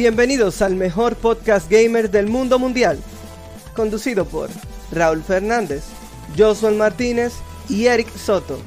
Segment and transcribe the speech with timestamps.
[0.00, 2.98] Bienvenidos al mejor podcast gamer del mundo mundial,
[3.76, 4.48] conducido por
[4.90, 5.84] Raúl Fernández,
[6.38, 7.34] Josuel Martínez
[7.68, 8.58] y Eric Soto.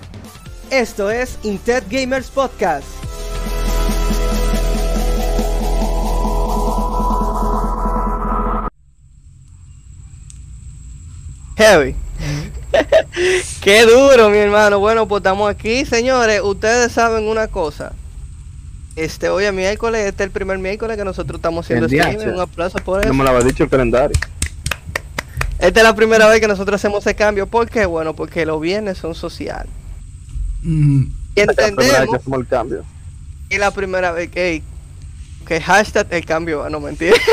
[0.69, 2.85] Esto es Intet Gamers Podcast.
[11.57, 11.95] Heavy.
[13.63, 14.77] Qué duro, mi hermano.
[14.77, 16.41] Bueno, pues estamos aquí, señores.
[16.43, 17.93] Ustedes saben una cosa.
[18.95, 22.33] Este, hoy es miércoles, este es el primer miércoles que nosotros estamos haciendo streaming.
[22.35, 23.09] Un aplauso por eso.
[23.09, 24.15] No me lo había dicho el calendario.
[25.59, 27.47] Esta es la primera vez que nosotros hacemos ese cambio.
[27.47, 27.85] ¿Por qué?
[27.85, 29.65] Bueno, porque los viernes son social.
[30.61, 31.03] Mm,
[31.35, 32.85] Y Es la primera vez que entendemos hacemos el cambio.
[33.49, 34.61] que es la primera vez que,
[35.47, 37.15] que hashtag el cambio, no mentira.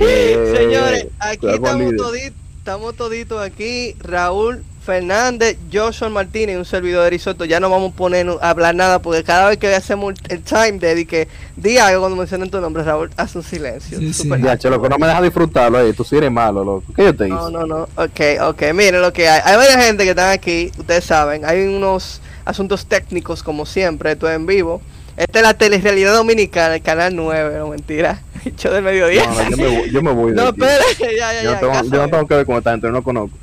[0.00, 7.04] Eh, Señores, aquí estamos toditos, estamos toditos aquí, Raúl Fernández, Joshua Martínez y un servidor
[7.04, 7.44] de Risotto.
[7.44, 10.78] Ya no vamos a poner a hablar nada porque cada vez que hacemos el time
[10.78, 13.98] de que di algo cuando mencionen tu nombre, Raúl, haz un silencio.
[13.98, 14.30] Sí, sí.
[14.42, 15.92] Ya, che, loco, no me dejas disfrutarlo, eh.
[15.92, 16.90] Tú sí eres malo, loco.
[16.96, 17.34] ¿Qué yo te hice?
[17.34, 17.82] No, no, no.
[17.96, 18.62] Ok, ok.
[18.72, 19.42] Miren lo que hay.
[19.44, 20.72] Hay varias gente que están aquí.
[20.78, 21.44] Ustedes saben.
[21.44, 24.12] Hay unos asuntos técnicos, como siempre.
[24.12, 24.80] Esto es en vivo.
[25.18, 27.58] Esta es la telerealidad dominicana, el canal 9.
[27.58, 28.22] No, mentira.
[28.46, 29.26] Hecho del mediodía.
[29.26, 30.30] No, no, yo, me voy, yo me voy.
[30.30, 30.82] de No, espera.
[30.98, 31.52] Ya, ya, Yo, ya.
[31.52, 33.36] no tengo, yo no tengo que ver con esta gente, no conozco.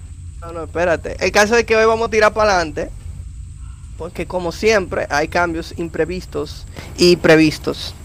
[0.48, 1.16] No, no, espérate.
[1.24, 2.90] El caso es que hoy vamos a tirar para adelante.
[3.98, 6.66] Porque como siempre, hay cambios imprevistos
[6.98, 7.96] y previstos.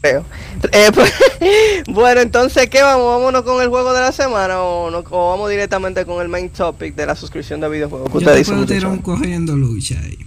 [0.00, 0.24] Creo.
[0.72, 1.12] Eh, pues,
[1.88, 3.06] bueno, entonces, ¿qué vamos?
[3.06, 6.50] ¿Vámonos con el juego de la semana o, no- o vamos directamente con el main
[6.50, 8.08] topic de la suscripción de videojuegos?
[8.08, 10.18] ¿Qué yo usted te dice, puedo tirar un cogiendo lucha ahí.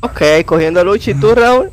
[0.00, 1.10] Ok, cogiendo lucha.
[1.10, 1.70] ¿Y tú, Raúl?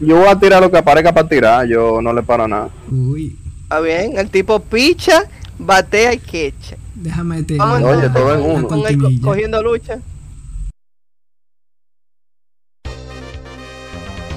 [0.00, 2.68] Yo voy a tirar lo que aparezca para tirar, yo no le paro nada.
[2.90, 4.16] Uy, Está bien.
[4.18, 5.24] El tipo picha,
[5.58, 6.76] batea y quecha.
[6.94, 8.68] déjame te Vamos Oye, entonces todo en uno.
[8.68, 9.98] con el co- cogiendo lucha.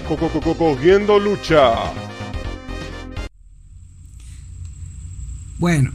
[0.08, 1.74] Co- co- co- co- Cogiendo lucha.
[5.58, 5.92] Bueno,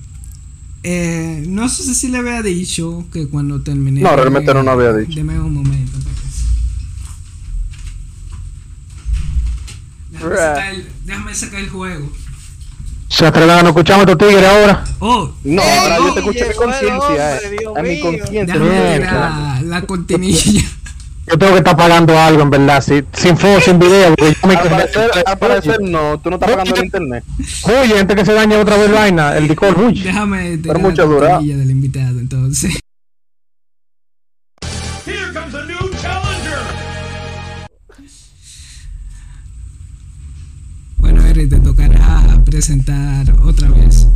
[0.85, 4.01] eh, no sé si le había dicho que cuando terminé.
[4.01, 5.15] No, realmente no lo había dicho.
[5.17, 5.99] Deme un momento.
[10.13, 10.39] Déjame Right.
[10.41, 12.11] sacar, el, déjame sacar el juego.
[13.17, 14.85] Se atreven a no escuchar a estos tigres ahora.
[14.99, 17.57] Oh, No, ahora yo te escucho mi el conciencia, eh.
[17.75, 18.55] A mi conciencia.
[18.55, 20.63] tirar la cortinilla.
[21.27, 22.83] Yo tengo que estar pagando algo, en verdad.
[22.83, 24.15] Si, sin foto, sin video.
[24.15, 27.25] Porque yo me Al parecer, al parecer no, tú no estás pagando el internet.
[27.63, 29.99] Oye, antes que se dañe otra vez la vaina, el Discord, uy.
[30.03, 31.29] déjame mucho la dura.
[31.31, 32.79] cortinilla del invitado entonces.
[42.67, 44.09] Presentar otra vez.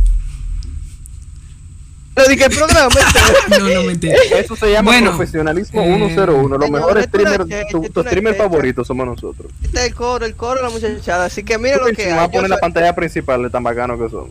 [2.15, 2.89] Lo dije el programa.
[3.49, 3.91] No, no.
[4.37, 6.57] Eso se llama Bueno, profesionalismo eh, 101.
[6.57, 9.51] Los mejores streamers, tu, tu streamer favorito somos nosotros.
[9.63, 11.25] Este es el coro, el coro de la muchachada.
[11.25, 13.97] Así que miren lo que me va a poner la pantalla principal de tan bacano
[13.97, 14.29] que son.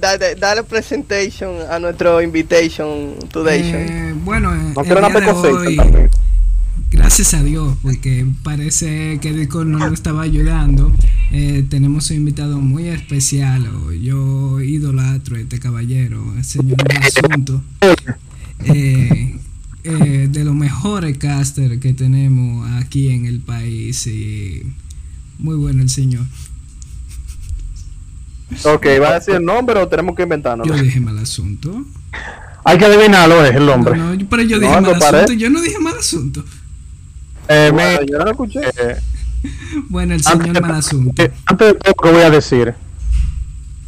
[0.00, 3.62] Dale, dale presentation a nuestro invitation today.
[3.64, 6.10] Eh, bueno, No quiero una hoy, también.
[7.04, 10.90] Gracias a Dios, porque parece que Discord no nos estaba ayudando.
[11.32, 13.68] eh, tenemos un invitado muy especial.
[14.00, 17.62] Yo idolatro a este caballero, el señor Asunto.
[18.64, 19.38] Eh,
[19.84, 24.06] eh, de los mejores casters que tenemos aquí en el país.
[24.06, 24.62] Y
[25.38, 26.24] muy bueno el señor.
[28.64, 30.66] Ok, ¿va a decir el nombre o tenemos que inventarnos?
[30.66, 31.84] Yo dije mal asunto.
[32.64, 33.94] Hay que adivinarlo, es el hombre.
[33.94, 35.24] No, no, pero yo dije no mal parece.
[35.24, 35.32] asunto.
[35.34, 36.42] Yo no dije mal asunto.
[37.48, 38.60] Eh, Bueno, me- yo no lo escuché.
[38.60, 38.96] eh,
[39.88, 41.22] Bueno, el antes, señor mal asunto.
[41.22, 42.74] eh, antes de todo lo que voy a decir,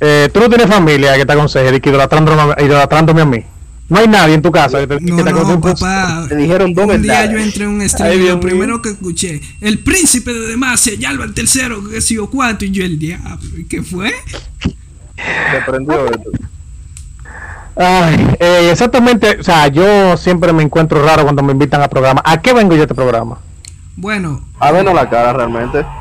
[0.01, 3.45] eh, tú no tienes familia que te aconseje que idolatrándome, idolatrándome a mí.
[3.89, 5.61] No hay nadie en tu casa que te, que No, te no, aconseje.
[5.61, 6.27] papá.
[6.29, 8.41] Te dijeron dos Un día yo entré en un stream lo mío.
[8.41, 12.73] primero que escuché, el príncipe de Demacia, Yalva el tercero, que sé yo cuánto, y
[12.73, 13.39] yo el diablo.
[13.57, 14.13] ¿Y qué fue?
[15.15, 16.31] Te prendió esto.
[17.77, 22.23] Ay, eh, exactamente, o sea, yo siempre me encuentro raro cuando me invitan a programa.
[22.25, 23.39] ¿A qué vengo yo a este programa?
[23.97, 25.85] Bueno, A vernos la cara realmente.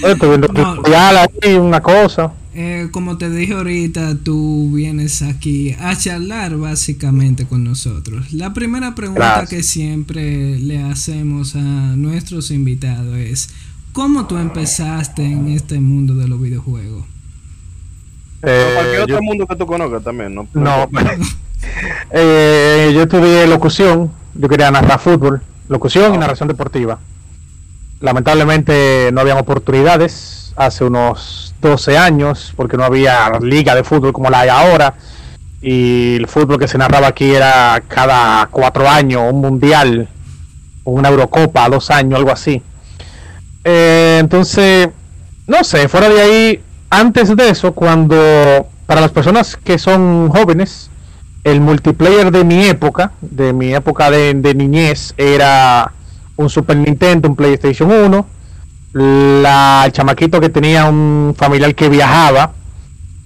[0.00, 0.76] No, estoy viendo No.
[0.76, 2.32] tutorial ahí, una cosa.
[2.54, 8.32] eh, como te dije ahorita, tú vienes aquí a charlar básicamente con nosotros.
[8.32, 9.50] La primera pregunta Gracias.
[9.50, 13.50] que siempre le hacemos a nuestros invitados es,
[13.92, 17.04] ¿cómo tú empezaste en este mundo de los videojuegos?
[18.42, 20.46] Eh, O cualquier yo- otro mundo que tú conozcas también, ¿no?
[20.54, 20.88] No.
[22.10, 24.10] Eh, yo estudié locución.
[24.34, 25.42] Yo quería narrar fútbol,
[25.72, 26.98] locución y narración deportiva.
[28.00, 34.30] Lamentablemente no habían oportunidades hace unos 12 años porque no había liga de fútbol como
[34.30, 34.94] la hay ahora.
[35.60, 40.08] Y el fútbol que se narraba aquí era cada cuatro años, un mundial,
[40.84, 42.60] una Eurocopa, dos años, algo así.
[43.64, 44.88] Eh, entonces
[45.46, 48.16] no sé, fuera de ahí, antes de eso, cuando
[48.86, 50.90] para las personas que son jóvenes,
[51.44, 55.92] el multiplayer de mi época, de mi época de, de niñez, era
[56.36, 58.26] un Super Nintendo, un PlayStation 1,
[58.94, 62.52] la, el chamaquito que tenía un familiar que viajaba,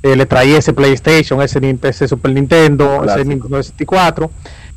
[0.03, 3.25] eh, le traía ese PlayStation, ese, Super Nintendo, ese.
[3.25, 4.31] Nintendo 64,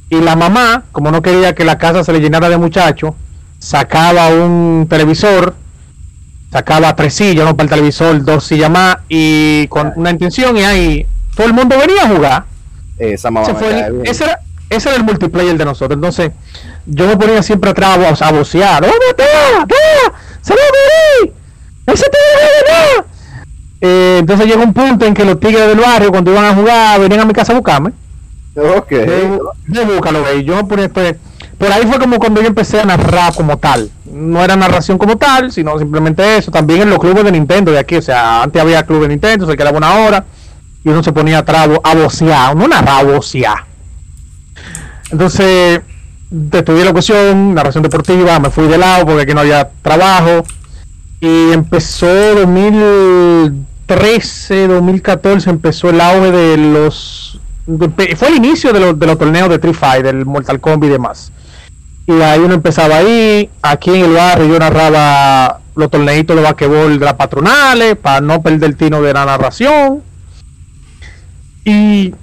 [0.09, 3.13] y la mamá, como no quería que la casa se le llenara de muchachos,
[3.59, 5.53] sacaba un televisor,
[6.51, 10.63] sacaba tres sillas, no para el televisor, dos sillas más, y con una intención, y
[10.63, 12.45] ahí todo el mundo venía a jugar.
[12.99, 15.95] Esa mamá Ese, fue el- era, ese era el multiplayer de nosotros.
[15.95, 16.31] Entonces,
[16.85, 18.83] yo me ponía siempre atrás a, a vocear.
[18.83, 18.89] ¡Oh.
[20.41, 21.33] ¡Se va a morir!
[21.87, 23.05] ¡Ese tigre va a ganar!
[23.81, 26.99] Eh, entonces llegó un punto en que los tigres del barrio, cuando iban a jugar,
[26.99, 27.91] venían a mi casa a buscarme.
[28.55, 28.89] Ok.
[28.89, 30.33] De, de búscalo.
[30.41, 31.15] Yo ponía, pues,
[31.57, 33.89] por ahí fue como cuando yo empecé a narrar como tal.
[34.05, 36.51] No era narración como tal, sino simplemente eso.
[36.51, 37.95] También en los clubes de Nintendo de aquí.
[37.95, 40.25] O sea, antes había club de Nintendo, se quedaba una hora
[40.83, 42.55] y uno se ponía atrás a vo- a vocear.
[42.55, 43.65] No narrar, a vocear.
[45.11, 45.81] Entonces,
[46.51, 50.43] estudié locución, narración deportiva, me fui de lado porque aquí no había trabajo.
[51.21, 57.39] Y empezó 2013, 2014, empezó el auge de los...
[58.15, 60.91] fue el inicio de, los de los torneos de Street Fighter, del Mortal Kombat y
[60.91, 61.31] demás.
[62.07, 66.97] Y ahí uno empezaba ahí, aquí en el barrio yo narraba los torneitos de basquetbol
[66.99, 70.01] de las patronales, para no perder el tino de la narración.
[71.63, 72.13] Y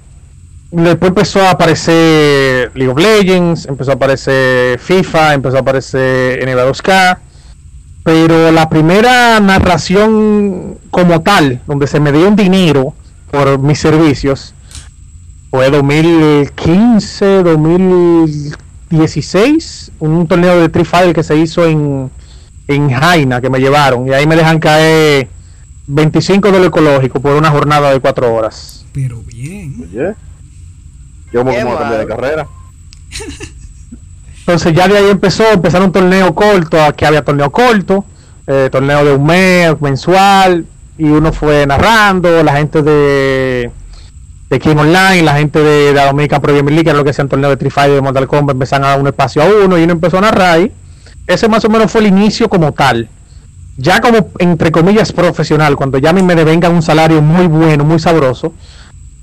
[0.71, 6.69] después empezó a aparecer League of Legends, empezó a aparecer FIFA, empezó a aparecer NBA
[6.69, 7.19] 2K.
[8.03, 12.93] Pero la primera narración como tal, donde se me dio un dinero
[13.31, 14.53] por mis servicios,
[15.49, 22.11] fue 2015, 2016, un torneo de Street Fighter que se hizo en,
[22.67, 25.29] en Jaina, que me llevaron, y ahí me dejan caer
[25.87, 28.85] 25 dólares ecológicos por una jornada de 4 horas.
[28.93, 29.75] Pero bien.
[29.81, 30.13] Oye.
[31.31, 32.47] Yo como Qué como cambié de carrera.
[34.39, 38.05] Entonces ya de ahí empezó, empezaron un torneo corto, aquí había torneo corto,
[38.45, 40.65] eh, torneo de un mes, mensual,
[40.97, 43.69] y uno fue narrando, la gente de,
[44.49, 47.09] de King Online, la gente de, de la Dominican Premier League, que era lo que
[47.09, 49.77] hacían torneo de Street Fighter de Mortal Kombat, empezaron a dar un espacio a uno
[49.77, 50.71] y uno empezó a narrar ahí.
[51.27, 53.09] Ese más o menos fue el inicio como tal.
[53.77, 57.85] Ya como, entre comillas, profesional, cuando ya a mí me devengan un salario muy bueno,
[57.85, 58.53] muy sabroso,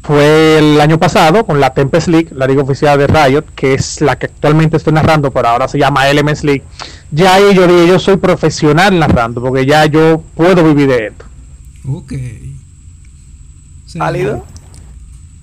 [0.05, 4.01] fue el año pasado con la Tempest League, la liga oficial de Riot, que es
[4.01, 6.63] la que actualmente estoy narrando, pero ahora se llama Elements League.
[7.11, 11.25] Ya ahí yo dije, yo soy profesional narrando, porque ya yo puedo vivir de esto.
[11.89, 12.13] Ok.
[13.97, 14.45] ¿Válido?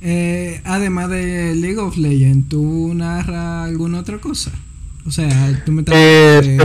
[0.01, 4.51] eh, además de League of Legends, ¿tú narras alguna otra cosa?
[5.05, 5.27] O sea,
[5.65, 6.57] tú me estás Eh.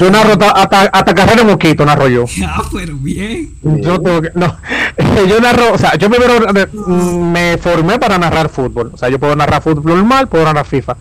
[0.00, 2.24] Yo narro hasta, hasta, hasta carrera mosquito, narro yo.
[2.44, 3.54] Ah, pero bien.
[3.62, 4.56] Yo tengo que, no,
[5.28, 6.34] yo narro, o sea, yo primero
[7.18, 8.90] me formé para narrar fútbol.
[8.92, 10.96] O sea, yo puedo narrar fútbol normal, puedo narrar FIFA.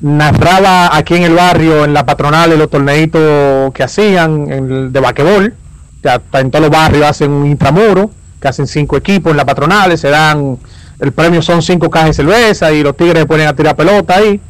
[0.00, 5.54] Narraba aquí en el barrio, en la patronal, los torneitos que hacían en de basquetbol.
[6.02, 9.44] Ya está en todos los barrios hacen un intramuro, que hacen cinco equipos en la
[9.44, 10.56] patronal, se dan,
[11.00, 14.16] el premio son cinco cajas de cerveza y los tigres se ponen a tirar pelota
[14.16, 14.40] ahí.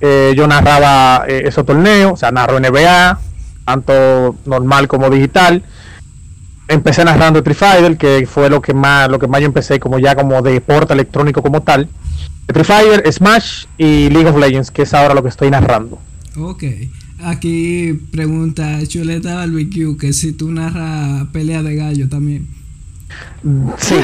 [0.00, 3.18] Eh, yo narraba eh, esos torneos, o sea, narro NBA,
[3.64, 5.62] tanto normal como digital
[6.68, 9.98] empecé narrando Street Fighter, que fue lo que más, lo que más yo empecé como
[9.98, 11.88] ya como deporte electrónico como tal.
[12.46, 15.98] Street Fighter, Smash y League of Legends, que es ahora lo que estoy narrando.
[16.36, 16.64] Ok.
[17.20, 22.46] Aquí pregunta Chuleta Barbecue que si tú narras pelea de gallo también.
[23.78, 23.94] Sí,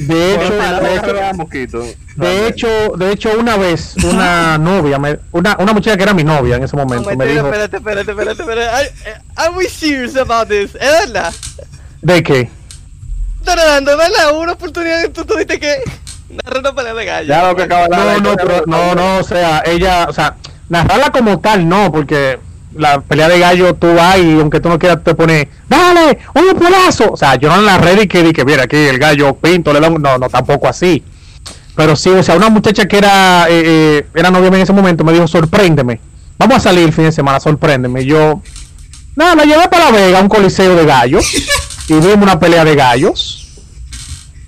[0.00, 1.82] de hecho, de hecho,
[2.16, 6.24] de hecho, de hecho, una vez una novia, me- una, una muchacha que era mi
[6.24, 8.68] novia en ese momento, me dijo, Espérate, espérate, espérate, espérate.
[8.68, 8.90] Are,
[9.36, 10.74] are we serious about this?
[10.74, 11.32] ¿Es verdad?
[12.02, 12.50] ¿de qué?
[13.44, 14.36] Fernando, ¿verdad?
[14.38, 15.76] Una oportunidad que tú tuviste que
[16.30, 17.28] narrar una pelea de gallo.
[17.28, 20.36] Ya lo que acaba de No, no, pero, no, no, o sea, ella, o sea,
[20.68, 22.38] narrarla como tal, no, porque
[22.78, 26.58] la pelea de gallo tú vas y aunque tú no quieras te pone, dale, un
[26.58, 27.12] polazo.
[27.12, 29.72] O sea, yo no la red y que, di que mira aquí el gallo pinto,
[29.72, 31.02] le da no, no, tampoco así.
[31.74, 35.04] Pero sí, o sea, una muchacha que era, eh, eh, era novia en ese momento
[35.04, 36.00] me dijo, sorpréndeme.
[36.38, 38.04] Vamos a salir el fin de semana, sorpréndeme.
[38.04, 38.40] Yo,
[39.16, 41.34] nada, la llevé para La Vega, un coliseo de gallos.
[41.88, 43.48] y vimos una pelea de gallos.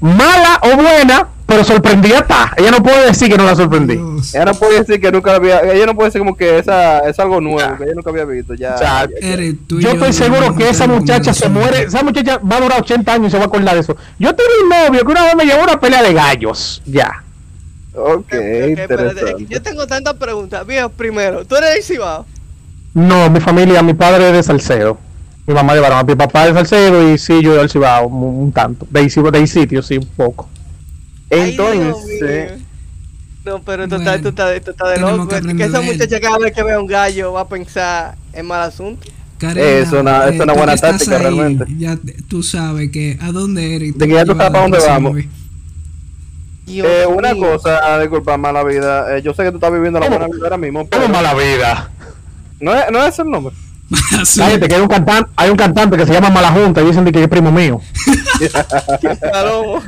[0.01, 2.52] Mala o buena, pero sorprendida está.
[2.57, 3.97] Ella no puede decir que no la sorprendí.
[3.97, 4.35] Dios.
[4.35, 5.61] Ella no puede decir que nunca la había.
[5.61, 8.54] Ella no puede decir como que esa es algo nuevo, que ella nunca había visto.
[8.54, 8.75] Ya.
[8.75, 9.28] O sea, ya- ya.
[9.35, 11.83] Eres tú y Yo estoy seguro que esa muchacha se muere.
[11.83, 13.97] Esa muchacha va a durar 80 años y se va a acordar de eso.
[14.19, 16.80] Yo tuve un novio que una vez me llevó a una pelea de gallos.
[16.87, 17.25] Ya.
[17.92, 19.47] Ok, Ok, espérate, interesante.
[19.49, 20.64] Yo tengo tantas preguntas.
[20.66, 22.25] Viejo, primero, ¿tú eres de Cibao?
[22.95, 24.97] No, mi familia, mi padre es de Salcedo.
[25.47, 28.52] Mi mamá llevaron a mi papá de Salcedo y sí, yo del Cibao un, un
[28.52, 28.87] tanto.
[28.88, 30.49] De, ahí sí- de ahí sitio, sí, un poco.
[31.31, 32.61] Entonces.
[33.45, 35.29] No, pero tú, Bueno, estás, tú, estás, tú estás de loco.
[35.29, 38.63] que Que, esa muchacha cada vez que vea un gallo va a pensar en mal
[38.63, 39.09] asunto.
[39.39, 41.65] Karina, Es una- es eh, una tú buena táctica, ahí, realmente.
[41.79, 43.97] Ya tú sabes que a dónde eres.
[43.97, 45.17] De que ya tú sabes para dónde vamos.
[46.67, 47.47] eh, una mío.
[47.53, 49.17] cosa, disculpa, mala vida.
[49.17, 51.91] eh, yo sé que tú estás viviendo la buena vida ahora mismo, pero mala vida.
[52.61, 53.55] no es, no es el nombre.
[54.21, 54.41] Así.
[54.41, 57.05] Cállate, que hay un cantante, hay un cantante que se llama Mala Junta y dicen
[57.05, 57.81] de que es primo mío.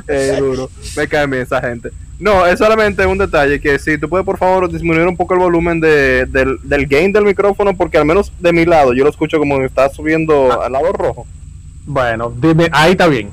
[0.07, 0.69] Eh, duro.
[0.95, 1.89] Me cae bien esa gente.
[2.19, 5.39] No, es solamente un detalle que si tú puedes por favor disminuir un poco el
[5.39, 9.09] volumen de, del, del gain del micrófono porque al menos de mi lado yo lo
[9.09, 11.25] escucho como está subiendo al lado rojo.
[11.85, 13.31] Bueno, dime, ahí está bien.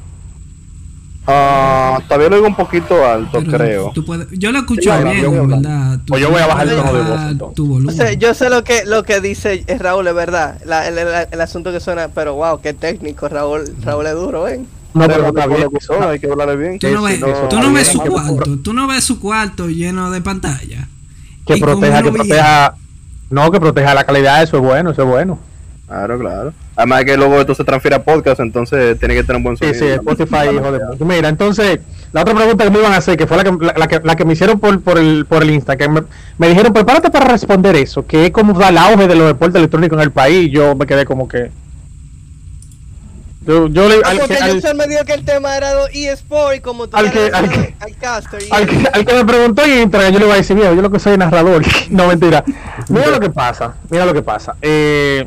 [1.26, 3.92] Ah, todavía lo digo un poquito alto, Pero creo.
[3.94, 5.46] tú puedes- yo lo escucho Sí, bien, yo.
[5.46, 5.98] ¿verdad?
[5.98, 7.54] Tú Pues yo voy a bajar el tono de voz, bajar entonces.
[7.56, 7.96] Tu O volumen.
[7.96, 10.58] sea, yo sé lo que lo que dice eh, Raúl, es verdad.
[10.64, 13.64] La- el, el- el asunto que suena, pero wow, qué técnico, Raúl.
[13.82, 14.60] Raúl es duro, ¿eh?
[14.92, 15.68] No, Pero pero está bien.
[15.80, 16.78] son, hay que hablarle bien.
[16.80, 19.68] Tú no, ves, si no- tú no ves su cuarto, tú no ves su cuarto
[19.68, 20.88] lleno de pantalla.
[21.46, 22.74] Que Y proteja, que proteja.
[23.28, 25.38] No, que proteja la calidad, eso es bueno, eso es bueno.
[25.90, 26.52] Claro, claro.
[26.76, 29.64] Además que luego esto se transfiere a podcast, entonces tiene que tener un buen Sí,
[29.74, 29.86] sonido.
[29.86, 31.04] sí, Spotify, hijo de puta.
[31.04, 31.80] Mira, entonces,
[32.12, 34.00] la otra pregunta que me iban a hacer, que fue la que, la, la que,
[34.04, 36.02] la que me hicieron por, por, el, por el Insta, que me,
[36.38, 39.56] me dijeron, prepárate para responder eso, que es como da el auge de los deportes
[39.56, 40.48] electrónicos en el país.
[40.52, 41.50] Yo me quedé como que.
[43.46, 43.96] Yo, yo le.
[44.04, 46.88] Ah, Al, porque que, al, Yusel me dijo que el tema era eSport y como
[46.88, 49.82] tú Al que- al que- al caster y al, que, al que me preguntó en
[49.82, 51.62] Instagram, yo le iba a decir, mira, yo lo que soy narrador.
[51.90, 52.44] no, mentira.
[52.88, 54.54] Mira lo que pasa, mira lo que pasa.
[54.62, 55.26] Eh,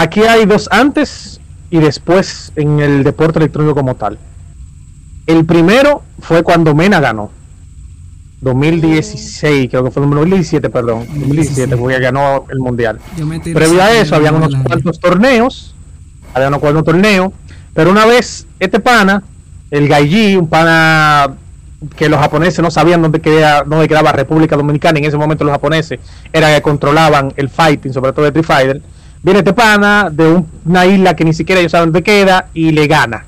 [0.00, 1.40] aquí hay dos antes
[1.70, 4.18] y después en el deporte electrónico como tal.
[5.26, 7.30] El primero fue cuando Mena ganó.
[8.40, 11.06] 2016, creo que fue 2017, perdón.
[11.06, 12.98] 2017, porque ganó el mundial.
[13.52, 15.74] Previo a eso, habían unos cuantos torneos.
[16.32, 17.32] Había unos cuantos torneos.
[17.74, 19.22] Pero una vez, este pana,
[19.70, 21.34] el Gaiji, un pana
[21.96, 24.98] que los japoneses no sabían dónde quedaba, dónde quedaba República Dominicana.
[24.98, 26.00] En ese momento los japoneses
[26.32, 28.82] eran que controlaban el fighting, sobre todo de Street Fighter.
[29.22, 32.70] Viene este pana de un- una isla que ni siquiera ellos saben dónde queda y
[32.72, 33.24] le gana.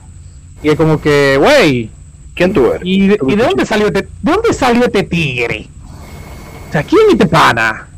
[0.63, 1.91] Y es como que, wey,
[2.35, 2.81] ¿Quién tú eres?
[2.85, 5.69] ¿Y de, y de dónde salió este, de dónde salió este tigre?
[6.69, 7.89] O sea, ¿quién es este pana?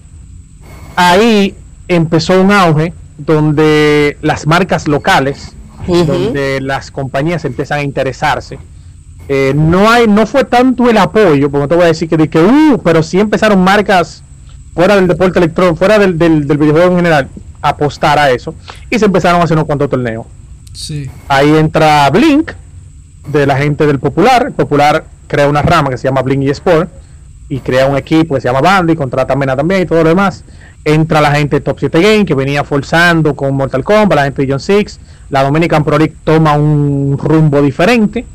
[0.96, 1.54] Ahí
[1.88, 5.54] empezó un auge donde las marcas locales,
[5.86, 8.58] donde las compañías empiezan a interesarse.
[9.28, 12.16] Eh, no hay, no fue tanto el apoyo, porque no te voy a decir que,
[12.16, 14.22] de que uh, pero sí empezaron marcas
[14.74, 17.28] fuera del deporte electrónico, fuera del, del, del videojuego en general,
[17.64, 18.54] apostar a eso.
[18.90, 20.26] Y se empezaron a hacer unos cuantos torneos.
[20.73, 21.11] Sí.
[21.28, 22.52] Ahí entra Blink,
[23.28, 24.47] de la gente del Popular.
[24.49, 26.90] El Popular crea una rama que se llama Blink eSport
[27.49, 30.11] y crea un equipo que se llama Bandy, contrata a Mena también y todo lo
[30.11, 30.44] demás.
[30.85, 34.42] Entra la gente de Top 7 Game que venía forzando con Mortal Kombat, la gente
[34.42, 35.00] de John Six.
[35.30, 38.26] La Dominican Pro League toma un rumbo diferente.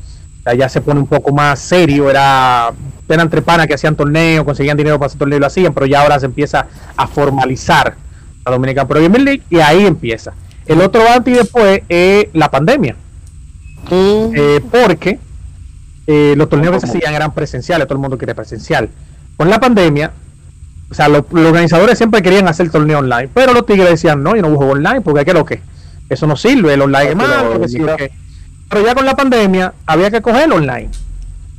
[0.57, 2.09] Ya se pone un poco más serio.
[2.09, 2.71] Era
[3.07, 5.85] eran tres panas que hacían torneos, conseguían dinero para hacer torneos y lo hacían, pero
[5.85, 7.95] ya ahora se empieza a formalizar
[8.49, 10.33] la Dominican Pro Gaming League y ahí empieza.
[10.65, 12.95] El otro antes y después es la pandemia.
[13.91, 15.19] Eh, porque
[16.05, 18.89] eh, los torneos que se hacían eran presenciales, todo el mundo quiere presencial.
[19.37, 20.11] Con la pandemia,
[20.91, 24.35] o sea, lo- los organizadores siempre querían hacer torneo online, pero los tigres decían, no,
[24.35, 25.61] yo no juego online, porque ¿qué es lo que?
[26.09, 27.79] Eso no sirve, el online es pero, malo, sí.
[28.69, 30.89] Pero ya con la pandemia había que coger online.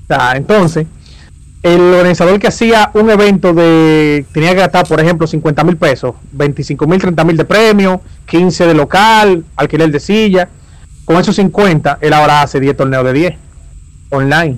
[0.05, 0.87] O sea, entonces,
[1.63, 6.15] el organizador que hacía un evento de tenía que gastar, por ejemplo, 50 mil pesos,
[6.33, 10.49] 25 mil, 30 mil de premio, 15 de local, alquiler de silla.
[11.05, 13.35] Con esos 50, él ahora hace 10 torneos de 10
[14.11, 14.57] online.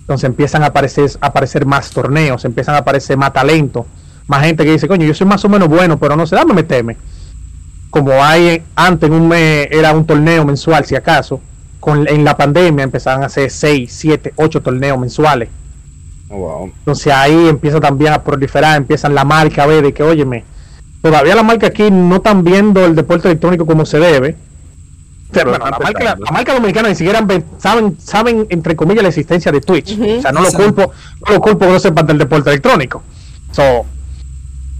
[0.00, 3.86] Entonces empiezan a aparecer, a aparecer más torneos, empiezan a aparecer más talento,
[4.26, 6.54] más gente que dice, coño, yo soy más o menos bueno, pero no sé, dame
[6.54, 6.96] meterme.
[7.90, 11.40] Como hay antes en un mes, era un torneo mensual, si acaso,
[11.80, 15.48] con, en la pandemia empezaban a hacer 6, 7, 8 torneos mensuales.
[16.30, 16.64] Oh, wow.
[16.66, 20.44] Entonces ahí empieza también a proliferar, empiezan la marca a ver de que, óyeme,
[21.02, 24.36] todavía la marca aquí no están viendo el deporte electrónico como se debe.
[25.30, 27.24] Pero, bueno, la, marca, la marca dominicana ni siquiera
[27.58, 29.98] saben, saben, entre comillas, la existencia de Twitch.
[30.00, 30.92] O sea, no lo culpo,
[31.26, 33.02] no lo culpo que no sepan del deporte electrónico.
[33.52, 33.84] So,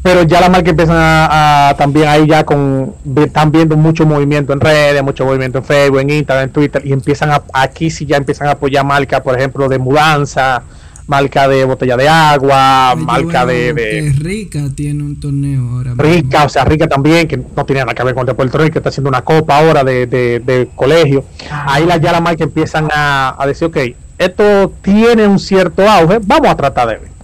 [0.03, 4.53] pero ya la marca empiezan a, a también ahí ya con están viendo mucho movimiento
[4.53, 8.07] en redes, mucho movimiento en Facebook, en Instagram, en Twitter y empiezan a aquí sí
[8.07, 10.63] ya empiezan a apoyar marcas, por ejemplo, de mudanza,
[11.09, 15.91] marca de botella de agua, marca de, de Rica tiene un torneo ahora.
[15.95, 16.03] mismo.
[16.03, 18.73] Rica, o sea, Rica también, que no tiene nada que ver con el deporte electrónico,
[18.75, 21.25] que está haciendo una copa ahora de, de, de colegio.
[21.51, 23.79] Ahí la, ya la marca empiezan a, a decir, ok,
[24.19, 27.18] esto tiene un cierto auge, vamos a tratar de ver.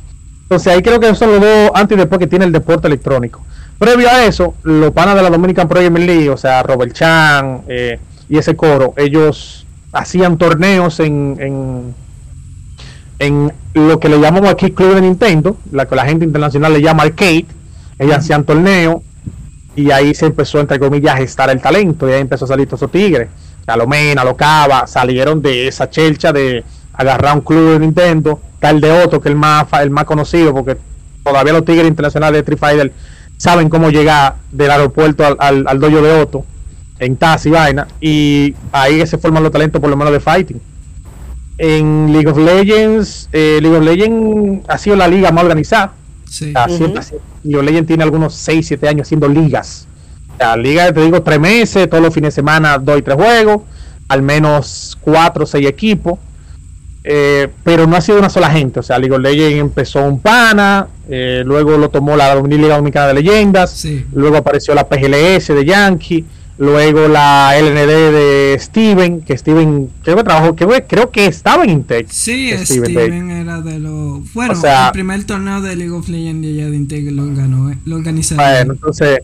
[0.54, 3.44] Entonces ahí creo que son los dos antes y después que tiene el deporte electrónico.
[3.76, 7.99] Previo a eso, los panas de la Dominican Premier League, o sea, Robert Chan eh,
[8.28, 11.92] y ese coro, ellos hacían torneos en,
[13.18, 16.80] en, lo que le llamamos aquí Club de Nintendo, la que la gente internacional le
[16.80, 17.46] llama arcade.
[17.99, 18.99] Ellos hacían torneos
[19.75, 22.08] y ahí se empezó, entre comillas, a gestar el talento.
[22.08, 23.28] Y ahí empezó a salir todos esos tigres.
[23.66, 29.21] Salomena, Locava, salieron de esa chelcha de agarrar un club de Nintendo, tal de otro,
[29.21, 30.78] que es el más, el más conocido, porque
[31.23, 32.92] todavía los tigres internacionales de Street Fighter
[33.37, 36.47] saben cómo llegar del aeropuerto al, al, al dojo de Otto,
[36.99, 40.21] en TAS y vaina, y ahí que se forman los talentos, por lo menos de
[40.21, 40.62] fighting.
[41.59, 45.92] En League of Legends, eh, League of Legends ha sido la liga más organizada.
[46.25, 46.49] Sí.
[46.49, 47.02] O sea, siempre,
[47.42, 49.87] League of Legends tiene algunos 6, 7 años haciendo ligas.
[50.33, 53.14] O sea, liga, te digo, 3 meses, todos los fines de semana, 2 y 3
[53.14, 53.61] juegos,
[54.09, 56.18] al menos 4 o 6 equipos.
[57.06, 58.80] Eh, pero no ha sido una sola gente.
[58.80, 63.08] O sea, League of Legends empezó un pana, eh, luego lo tomó la Liga Dominicana
[63.08, 64.06] de Leyendas, Sí.
[64.14, 66.25] luego apareció la PGLS de Yankee,
[66.56, 71.64] luego la LND de Steven, que Steven creo que trabajó, creo, que- creo que estaba
[71.64, 72.06] en Intec.
[72.08, 74.32] Sí, Steven Steven, era de los.
[74.32, 77.70] Bueno, O sea- el primer torneo de League of Legends allá de Integ lo ganó,
[77.70, 78.37] eh, lo organizó.
[78.37, 79.18] Bueno, entonces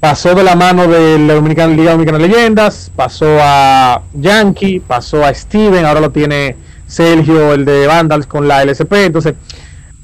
[0.00, 5.24] pasó de la mano de la Dominicana, Liga Dominicana de Leyendas, pasó a Yankee, pasó
[5.24, 6.56] a Steven, ahora lo tiene
[6.92, 8.92] Sergio, el de Vandals con la LSP.
[9.06, 9.34] Entonces,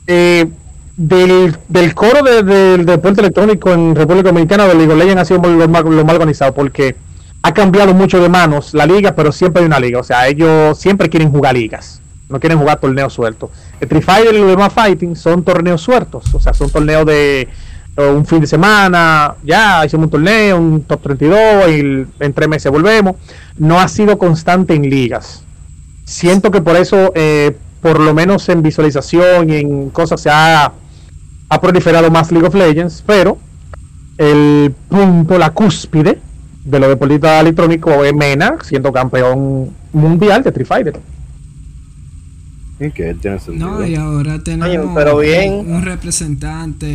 [0.06, 0.46] eh,
[0.96, 5.24] del, del coro de- del deporte electrónico en República Dominicana de League of Legends ha
[5.24, 6.96] sido lo más, lo organizado porque
[7.42, 10.00] ha cambiado mucho de manos la liga, pero siempre hay una liga.
[10.00, 13.50] O sea, ellos siempre quieren jugar ligas, no quieren jugar torneos sueltos.
[13.80, 17.42] El Fighter y los demás fighting son torneos sueltos, o sea, son torneos de
[17.96, 21.80] eh, un fin de semana, ya hicimos un torneo, un top 32, y
[22.24, 23.14] en tres meses volvemos.
[23.56, 25.44] No ha sido constante en ligas.
[26.08, 30.72] Siento que por eso, eh, por lo menos en visualización y en cosas, se ha,
[31.50, 33.36] ha proliferado más League of Legends, pero
[34.16, 36.18] el punto, la cúspide
[36.64, 41.00] de los deportistas electrónicos es Mena, siendo campeón mundial de Street Fighter.
[42.80, 43.68] Y que tiene sentido.
[43.68, 45.70] No, y ahora tenemos pero bien.
[45.70, 46.86] un representante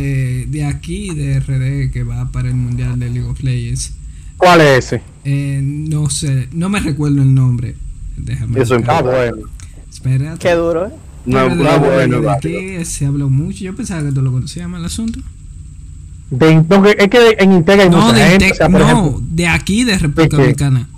[0.48, 3.94] de aquí, de RD, que va para el Mundial de League of Legends.
[4.36, 5.02] ¿Cuál es ese?
[5.24, 7.76] Eh, no sé, no me recuerdo el nombre.
[8.16, 8.60] Déjame.
[8.60, 8.78] Eso.
[8.86, 9.36] Ah, bueno.
[9.90, 10.38] Espérate.
[10.38, 10.90] Qué duro, ¿eh?
[11.26, 12.30] No, de no, bueno, de válido.
[12.30, 13.64] aquí se habló mucho.
[13.64, 15.20] Yo pensaba que tú lo conocías más el asunto.
[16.30, 18.52] De, no, es que en Integ hay No, mucha de, gente.
[18.52, 20.36] O sea, por no ejemplo, de aquí, de República qué?
[20.36, 20.88] Dominicana.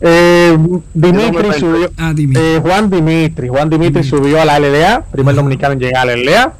[0.00, 1.90] eh, Yo Dimitri no me subió.
[1.98, 2.14] Ah.
[2.16, 4.04] Eh, Juan Dimitri, Juan Dimitri Dimitri.
[4.18, 6.54] subió a la LDA, primer dominicano en llegar a la LDA,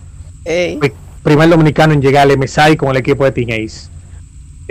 [0.45, 0.79] Ey.
[1.23, 3.89] primer dominicano en llegar al MSI con el equipo de Team Ace.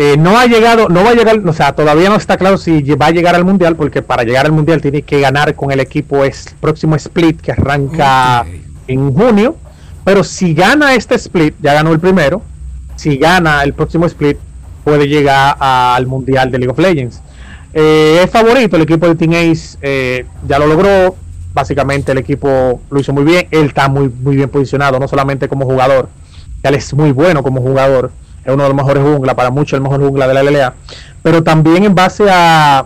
[0.01, 2.81] Eh, no ha llegado, no va a llegar, o sea, todavía no está claro si
[2.93, 5.81] va a llegar al mundial, porque para llegar al mundial tiene que ganar con el
[5.81, 8.45] equipo es próximo split que arranca
[8.88, 9.57] en junio.
[10.05, 12.41] Pero si gana este split, ya ganó el primero.
[12.95, 14.38] Si gana el próximo split,
[14.85, 17.21] puede llegar al mundial de League of Legends.
[17.73, 21.17] Eh, es favorito el equipo de Team Ace, eh, ya lo logró.
[21.53, 23.49] Básicamente el equipo lo hizo muy bien.
[23.51, 26.07] Él está muy, muy bien posicionado, no solamente como jugador.
[26.63, 28.13] Él es muy bueno como jugador.
[28.49, 30.73] Es uno de los mejores jungla, para muchos el mejor jungla de la LLA.
[31.21, 32.85] Pero también en base a,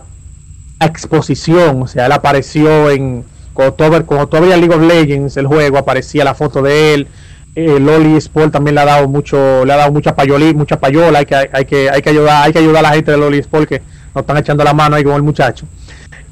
[0.80, 1.82] exposición.
[1.82, 3.24] O sea, él apareció en.
[3.52, 7.08] Cuando todo, cuando League of Legends, el juego, aparecía la foto de él.
[7.54, 11.20] Eh, Loli Sport también le ha dado mucho, le ha dado mucha payoli, mucha payola,
[11.20, 13.38] hay que, hay que, hay que ayudar, hay que ayudar a la gente de Loli
[13.38, 13.80] Sport que
[14.12, 15.64] nos están echando la mano ahí con el muchacho.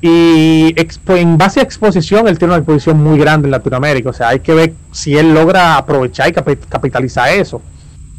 [0.00, 0.74] Y
[1.06, 4.10] en base a exposición, él tiene una exposición muy grande en Latinoamérica.
[4.10, 7.62] O sea, hay que ver si él logra aprovechar y capi- capitalizar eso.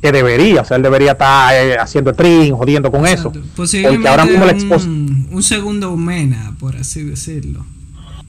[0.03, 3.29] Que debería, o sea, él debería estar eh, haciendo stream, jodiendo con eso.
[3.29, 3.41] Exacto.
[3.55, 7.65] Posiblemente Porque ahora mismo la expos- un, un segundo Mena, por así decirlo.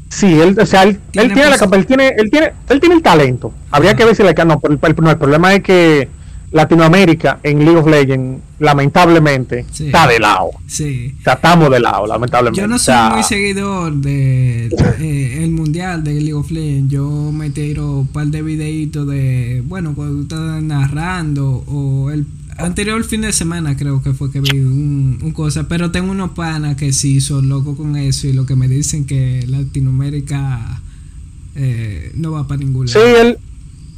[0.09, 2.95] Sí, él, o sea, él, Tiene él tiene la él tiene, él tiene, él tiene
[2.95, 3.53] el talento.
[3.73, 3.99] Habría Ajá.
[3.99, 6.09] que ver si le no, pero el, el- no, el problema es que
[6.55, 9.87] Latinoamérica en League of Legends, lamentablemente, Sí.
[9.87, 10.51] está de lado.
[10.69, 11.13] Sí.
[11.19, 12.61] O sea, estamos de lado, lamentablemente.
[12.61, 14.67] Yo no soy muy seguidor de
[15.01, 16.93] eh, el mundial de League of Legends.
[16.93, 22.25] Yo me tiro un par de videitos de, bueno, cuando estás narrando o el
[22.57, 26.31] anterior fin de semana creo que fue que vi un, un cosa, pero tengo unos
[26.31, 30.81] panas que sí son locos con eso y lo que me dicen que Latinoamérica
[31.57, 33.09] eh, no va para ningún Sí, lado.
[33.23, 33.39] él, él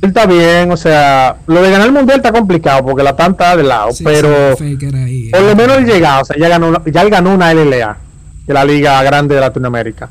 [0.03, 3.57] está bien, o sea, lo de ganar el mundial está complicado porque la TAN está
[3.57, 6.49] de lado, Sí, pero sí, Faker ahí, por lo menos él llega, o sea, ya
[6.49, 7.97] ganó, ya él ganó una LLA,
[8.47, 10.09] de la liga grande de Latinoamérica.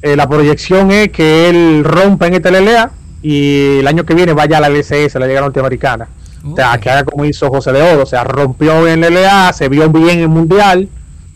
[0.00, 2.90] Eh, la proyección es que él rompa en esta LLA
[3.22, 6.08] y el año que viene vaya a la LCS, la liga norteamericana.
[6.44, 9.52] O sea, que haga como hizo José de Odo, o sea, rompió en la LLA,
[9.52, 10.88] se vio bien en el mundial.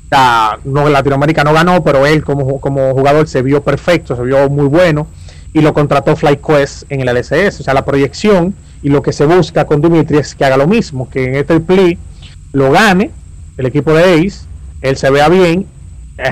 [0.05, 4.23] O sea, no, Latinoamérica no ganó, pero él como, como jugador se vio perfecto, se
[4.23, 5.09] vio muy bueno
[5.53, 7.61] y lo contrató FlyQuest en el LCS.
[7.61, 10.67] O sea, la proyección Y lo que se busca con Dimitri es que haga lo
[10.67, 11.99] mismo, que en este play
[12.53, 13.11] lo gane
[13.57, 14.41] el equipo de Ace,
[14.81, 15.67] él se vea bien,
[16.19, 16.31] eh,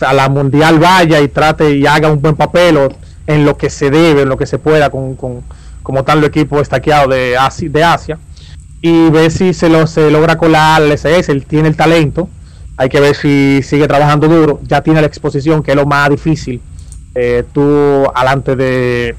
[0.00, 2.88] a la mundial vaya y trate y haga un buen papel o
[3.26, 5.42] en lo que se debe, en lo que se pueda con, con-
[5.82, 8.18] como tal el equipo estaqueado de Asia, de Asia
[8.80, 12.28] y ver si se lo se logra colar al SS, él tiene el talento,
[12.76, 16.08] hay que ver si sigue trabajando duro, ya tiene la exposición que es lo más
[16.10, 16.60] difícil.
[17.14, 19.14] Eh, tú alante de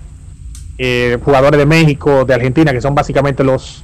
[0.77, 3.83] eh, jugadores de México, de Argentina, que son básicamente los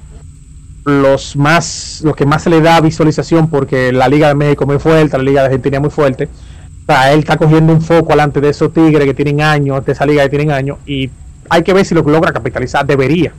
[0.85, 4.67] los más los que más se le da visualización porque la Liga de México es
[4.67, 6.25] muy fuerte, la Liga de Argentina es muy fuerte.
[6.25, 9.91] O sea, él está cogiendo un foco alante de esos tigres que tienen años, de
[9.91, 11.07] esa liga que tienen años, y
[11.47, 13.31] hay que ver si lo logra capitalizar, debería.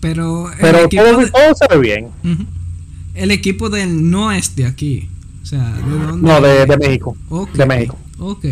[0.00, 2.08] Pero el Pero todo, de- todo se ve bien.
[3.12, 5.10] El equipo de él no es de aquí.
[5.42, 6.26] O sea, ¿de dónde?
[6.26, 7.14] No, de, de México.
[7.52, 7.98] De México.
[8.18, 8.46] Ok.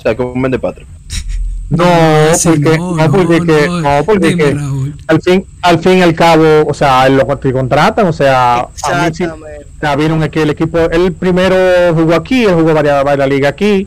[0.00, 0.86] O sea, como un de patria.
[1.70, 1.84] No,
[2.34, 4.96] Sí, porque, no, porque, que- no, porque Dime, que Raúl.
[5.06, 9.96] al fin, al fin y al cabo, o sea, lo que contratan, o sea, a
[9.96, 13.86] vieron que el equipo, él primero jugó aquí, él jugó varias, varias ligas aquí,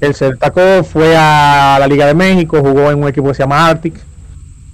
[0.00, 3.44] él se destacó, fue a la Liga de México, jugó en un equipo que se
[3.44, 3.94] llama Arctic,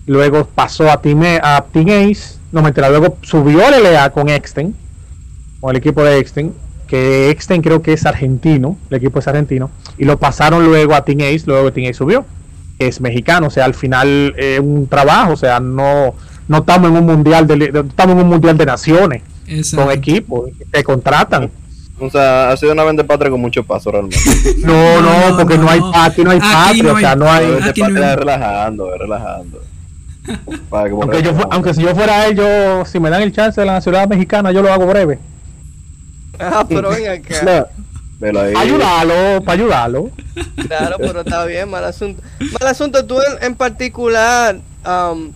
[0.07, 4.31] luego pasó a Team, a Team Ace, no me entera, luego subió a LLA con
[4.31, 4.75] Exten,
[5.61, 6.55] con el equipo de Exten,
[6.89, 11.05] que Exten creo que es argentino, el equipo es argentino, y lo pasaron luego a
[11.05, 12.25] Team Ace, luego Team Ace subió,
[12.79, 16.15] que es mexicano, o sea, al final es un trabajo, o sea, no,
[16.49, 19.85] no estamos en un mundial de, estamos en un mundial de naciones, Exacto.
[19.87, 21.51] con equipos que te contratan.
[22.01, 24.19] O sea, ha sido una vende patria con mucho paso realmente.
[24.65, 25.71] No, no, No, porque no, no.
[25.71, 27.47] hay aquí no hay patria, no o sea, no hay.
[27.61, 29.61] Patria relajando, es relajando.
[30.71, 33.73] Aunque, yo, aunque si yo fuera él, yo, si me dan el chance de la
[33.73, 35.19] nacionalidad mexicana, yo lo hago breve.
[36.39, 37.43] Ah, pero ven acá.
[38.21, 38.59] No.
[38.59, 40.11] Ayudarlo, para ayudarlo.
[40.67, 42.21] Claro, pero está bien, mal asunto.
[42.59, 45.33] Mal asunto, tú en, en particular, am,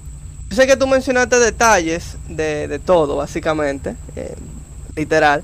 [0.51, 4.35] yo sé que tú mencionaste detalles de, de todo, básicamente, eh,
[4.97, 5.43] literal.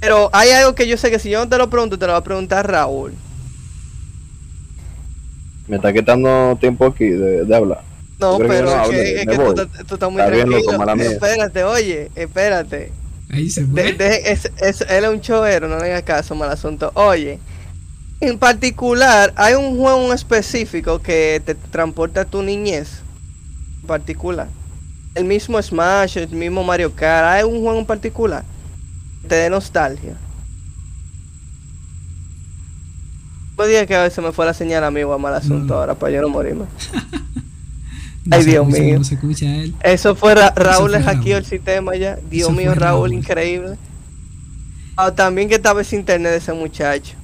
[0.00, 2.12] Pero hay algo que yo sé que si yo no te lo pregunto, te lo
[2.12, 3.12] va a preguntar Raúl.
[5.68, 7.82] Me está quitando tiempo aquí de, de hablar.
[8.18, 10.32] No, que pero no es hable, que, es que tú, estás- tú estás muy Está
[10.34, 10.78] bien, loco, tranquilo.
[10.78, 11.10] mala mía.
[11.12, 12.92] espérate, oye, espérate.
[13.30, 13.92] Ahí se De- fue.
[13.94, 16.90] de- es, es- él es un chovero, no le hagas caso, mal asunto.
[16.94, 17.38] Oye,
[18.20, 23.00] en particular, hay un juego específico que te transporta a tu niñez.
[23.80, 24.48] En particular.
[25.14, 27.26] El mismo Smash, el mismo Mario Kart.
[27.26, 28.44] Hay un juego en particular
[29.22, 30.14] que te dé nostalgia.
[33.58, 35.80] No digas que a veces me fue la señal amigo a mal asunto No.
[35.80, 36.64] ahora para yo no morirme.
[38.24, 38.98] No Ay, Dios escucha, mío.
[38.98, 39.74] No se escucha a él.
[39.82, 41.38] Eso fue Ra- Raúl hackeó Raúl.
[41.38, 42.16] el sistema ya.
[42.30, 43.12] Dios Eso mío, Raúl, Raúl.
[43.14, 43.76] increíble.
[44.96, 47.14] Ah, también que estaba ese internet de ese muchacho.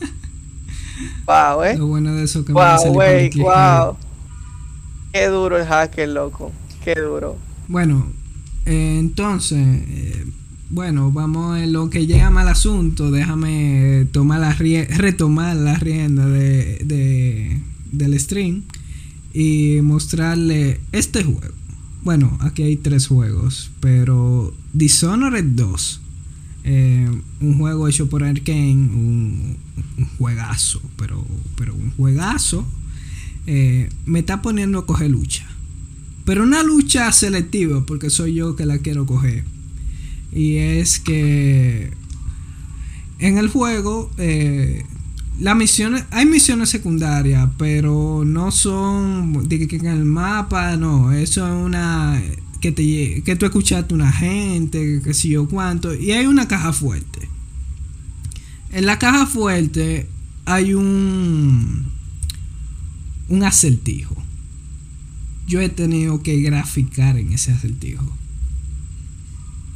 [1.26, 1.76] wow, eh.
[1.78, 3.40] Lo bueno de eso que van a Wow, aquí.
[3.40, 3.96] wow.
[5.12, 6.52] Qué duro el hacker, loco.
[6.84, 7.38] Qué duro.
[7.66, 8.06] Bueno,
[8.66, 10.26] eh, entonces, eh,
[10.70, 13.10] bueno, vamos en lo que llega mal asunto.
[13.10, 17.62] Déjame tomar la retomar la rienda de, de-
[17.92, 18.64] del stream
[19.38, 21.54] y mostrarle este juego.
[22.02, 26.00] Bueno, aquí hay tres juegos, pero Dishonored 2,
[26.64, 27.08] eh,
[27.40, 29.56] un juego hecho por Arkane, un,
[29.96, 31.24] un juegazo, pero,
[31.54, 32.66] pero un juegazo,
[33.46, 35.46] eh, me está poniendo a coger lucha.
[36.24, 39.44] Pero una lucha selectiva, porque soy yo que la quiero coger.
[40.32, 41.92] Y es que
[43.20, 44.82] en el juego, eh,
[45.38, 51.46] las misiones, hay misiones secundarias, pero no son de que en el mapa, no, eso
[51.46, 52.20] es una
[52.60, 56.72] que te que tú escuchaste una gente, que sé yo cuánto, y hay una caja
[56.72, 57.28] fuerte.
[58.72, 60.08] En la caja fuerte
[60.44, 61.92] hay un
[63.28, 64.16] un acertijo.
[65.46, 68.04] Yo he tenido que graficar en ese acertijo.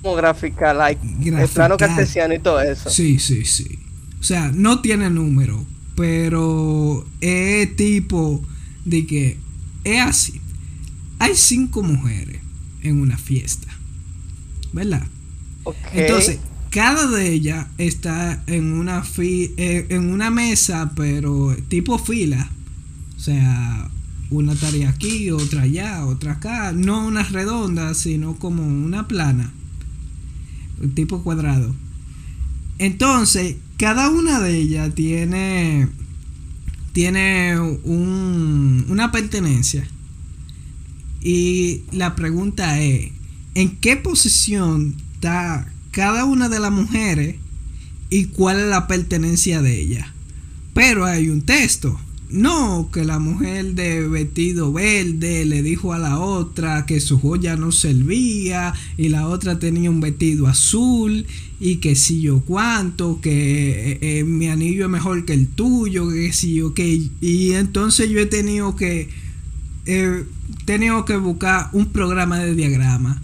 [0.03, 1.49] Como graficar, like, el Graficar.
[1.55, 2.91] plano cartesiano y todo eso.
[2.91, 3.79] Sí, sí, sí.
[4.23, 8.43] O sea, no tiene número, pero es tipo
[8.85, 9.37] de que
[9.85, 10.41] es así.
[11.19, 12.41] Hay cinco mujeres
[12.83, 13.69] en una fiesta,
[14.73, 15.07] ¿verdad?
[15.65, 15.77] Ok.
[15.93, 16.39] Entonces,
[16.71, 22.49] cada de ellas está en una fi- eh, en una mesa, pero tipo fila.
[23.17, 23.91] O sea,
[24.31, 26.73] una tarea aquí, otra allá, otra acá.
[26.73, 29.53] No una redonda, sino como una plana.
[30.95, 31.75] Tipo cuadrado.
[32.79, 35.89] Entonces, cada una de ellas tiene.
[36.93, 39.85] Tiene un, una pertenencia.
[41.21, 43.11] Y la pregunta es:
[43.57, 47.39] ¿en qué posición está cada una de las mujeres
[48.09, 50.15] y cuál es la pertenencia de ella?
[50.75, 52.01] Pero hay un texto.
[52.33, 57.57] No, que la mujer de vestido verde le dijo a la otra que su joya
[57.57, 61.27] no servía y la otra tenía un vestido azul
[61.61, 66.09] y que si yo cuánto, que eh, eh, mi anillo es mejor que el tuyo,
[66.09, 69.11] que si yo que y entonces yo he tenido que
[69.87, 70.25] he
[70.65, 73.23] tenido que buscar un programa de diagrama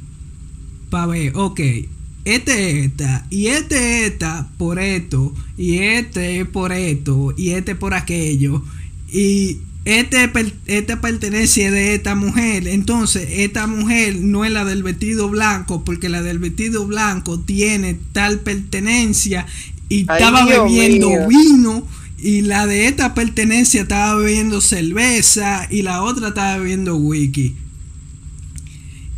[0.90, 1.60] para ver, ok,
[2.24, 8.62] este esta y este esta por esto y este por esto y este por aquello
[9.12, 14.82] y este, per- este pertenece de esta mujer entonces esta mujer no es la del
[14.82, 19.46] vestido blanco porque la del vestido blanco tiene tal pertenencia
[19.88, 21.28] y Ay, estaba Dios bebiendo mío.
[21.28, 21.88] vino
[22.20, 27.54] y la de esta pertenencia estaba bebiendo cerveza y la otra estaba bebiendo whisky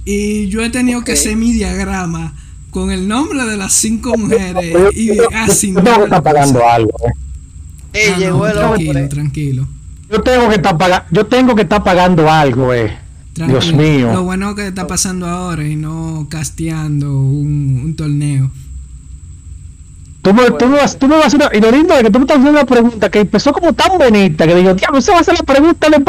[0.05, 2.35] y yo he tenido que hacer mi diagrama
[2.71, 6.91] con el nombre de las cinco mujeres y así yo tengo que estar pagando algo.
[7.05, 7.13] eh.
[7.93, 9.09] Ey, Ah, llegó no, el tranquilo, hombre.
[9.09, 9.69] tranquilo,
[10.11, 12.99] Yo tengo que estar pagando, yo tengo que estar pagando algo, eh.
[13.33, 13.61] tranquilo.
[13.61, 14.13] Dios mío.
[14.13, 18.51] Lo bueno que está pasando ahora y no casteando un, un torneo.
[20.23, 22.03] Tú me, tú me vas, tú me vas a hacer una, y lo lindo es
[22.03, 24.99] que tú me estás haciendo una pregunta que empezó como tan bonita que digo, diablo,
[24.99, 26.05] esa va a ser la pregunta de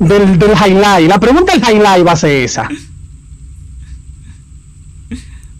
[0.00, 1.08] del, del highlight.
[1.08, 2.68] La pregunta del highlight va a ser esa.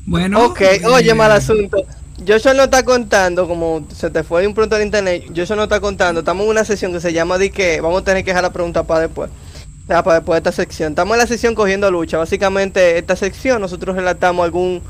[0.05, 1.79] Bueno, Ok, eh, oye, mal asunto.
[2.27, 5.63] Joshua no está contando, como se te fue de un pronto al internet, Joshua no
[5.65, 6.21] está contando.
[6.21, 8.53] Estamos en una sesión que se llama de que vamos a tener que dejar la
[8.53, 9.31] pregunta para después.
[9.31, 10.93] O sea, para después de esta sección.
[10.93, 12.19] Estamos en la sección cogiendo lucha.
[12.19, 14.83] Básicamente, esta sección nosotros relatamos algún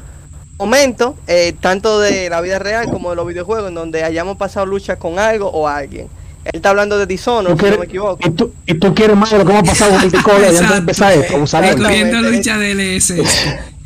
[0.59, 4.67] momento, eh, tanto de la vida real como de los videojuegos, en donde hayamos pasado
[4.67, 6.09] lucha con algo o alguien.
[6.45, 8.19] Él está hablando de Dishonored, Tú si no quieres- me equivoco.
[8.27, 10.57] y, tú, y tú quieres más de lo que hemos pasado con el Ticola y
[10.57, 11.37] antes de empezar esto,
[12.23, 13.15] lucha de LS.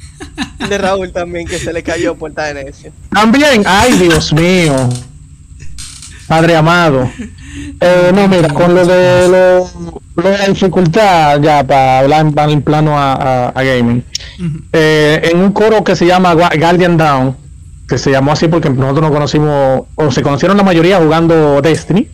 [0.68, 2.92] De Raúl también, que se le cayó por estar en ese.
[3.10, 4.88] También, ay Dios mío,
[6.28, 7.10] Padre amado.
[7.80, 9.70] Eh, no, mira, con lo de, lo,
[10.22, 14.02] lo de la dificultad, ya para hablar en, en plano a, a- a gaming,
[14.72, 17.36] eh, en un coro que se llama Gua- Guardian Down,
[17.88, 22.08] que se llamó así porque nosotros nos conocimos, o se conocieron la mayoría jugando Destiny,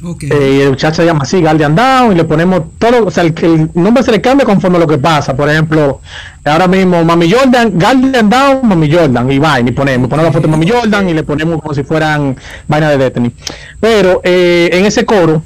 [0.00, 3.24] Eh, y el muchacho se llama así, Guardian Down, y le ponemos todo, o sea,
[3.24, 5.34] el, el nombre se le cambia conforme a lo que pasa.
[5.34, 6.00] Por ejemplo,
[6.44, 10.46] ahora mismo Mami Jordan, Guardian Down, Mami Jordan, y vaina, y ponemos, ponemos la foto
[10.46, 12.36] de Mami Jordan y le ponemos como si fueran
[12.68, 13.32] vaina de Destiny.
[13.80, 15.42] Pero eh, en ese coro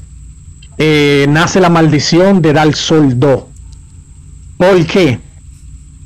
[0.76, 3.42] eh, nace la maldición de Dark Sol 2.
[4.58, 5.18] ¿Por qué?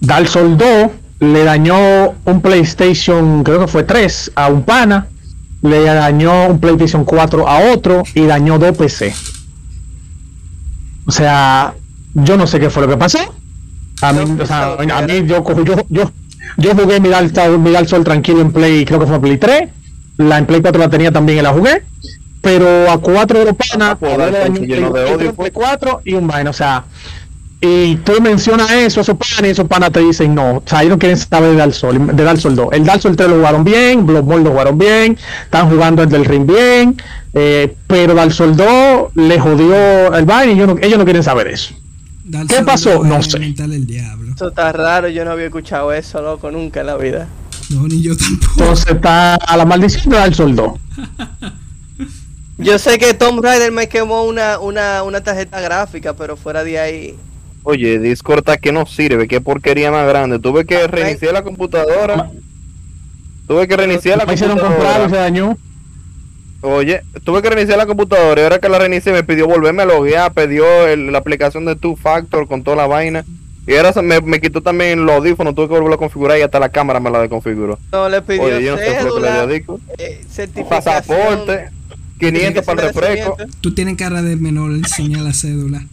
[0.00, 5.08] Dark Sol 2 le dañó un PlayStation, creo que fue 3, a un pana
[5.68, 9.14] le dañó un PlayStation 4 a otro y dañó dos PC.
[11.06, 11.74] O sea,
[12.14, 13.18] yo no sé qué fue lo que pasó.
[14.02, 16.10] A mí, o sea, a mí yo, cojo- yo, yo,
[16.58, 19.38] yo jugué mi Dark, mi Dark Soul tranquilo en Play, creo que fue en Play
[19.38, 19.68] 3.
[20.18, 21.82] La en Play 4 la tenía también y la jugué.
[22.42, 26.26] Pero a cuatro de los panas, Ah, pues, a de odio, Play 4 y un
[26.26, 26.84] vaina, o sea.
[27.60, 30.80] Y tú mencionas eso a esos panas y esos panas te dicen no, o sea,
[30.80, 32.68] ellos no quieren saber de Dark Souls, de Dark Souls 2.
[32.72, 36.26] El Dark Souls 3 lo jugaron bien, Bloodborne lo jugaron bien, están jugando el del
[36.26, 37.00] ring bien,
[37.32, 41.22] eh, pero Dark Souls 2 le jodió el vaina y ellos no, ellos no quieren
[41.22, 41.74] saber eso.
[42.24, 43.02] Dark ¿qué pasó?
[43.02, 43.38] No sé.
[43.38, 44.34] el diablo.
[44.34, 47.26] Eso está raro, yo no había escuchado eso, loco, nunca en la vida.
[47.70, 48.52] No, ni yo tampoco.
[48.58, 50.72] Entonces está a la maldición de Dark Souls 2.
[52.58, 56.78] Yo sé que Tom Raider me quemó una, una, una tarjeta gráfica, pero fuera de
[56.78, 57.14] ahí.
[57.68, 60.38] Oye, Discord está que no sirve, qué porquería más grande.
[60.38, 62.30] Tuve que reiniciar la computadora.
[63.48, 65.22] Tuve que reiniciar la Me hicieron comprar y se computadora.
[65.24, 65.58] dañó.
[66.62, 69.86] Oye, tuve que reiniciar la computadora y ahora que la reinicié me pidió volverme a
[69.86, 73.24] loguear, pidió el- la aplicación de Two Factor con toda la vaina.
[73.66, 76.42] Y ahora se me, me quitó también los audífonos, tuve que volverlo a configurar y
[76.42, 77.80] hasta la cámara me la desconfiguró.
[77.90, 79.80] No le pidió Oye, yo no sé cédula, dio disco.
[79.98, 80.84] eh, certificación.
[80.84, 81.70] Pasaporte,
[82.20, 83.36] 500 para el refresco.
[83.60, 85.84] Tú tienes cara de menor, enseña la cédula.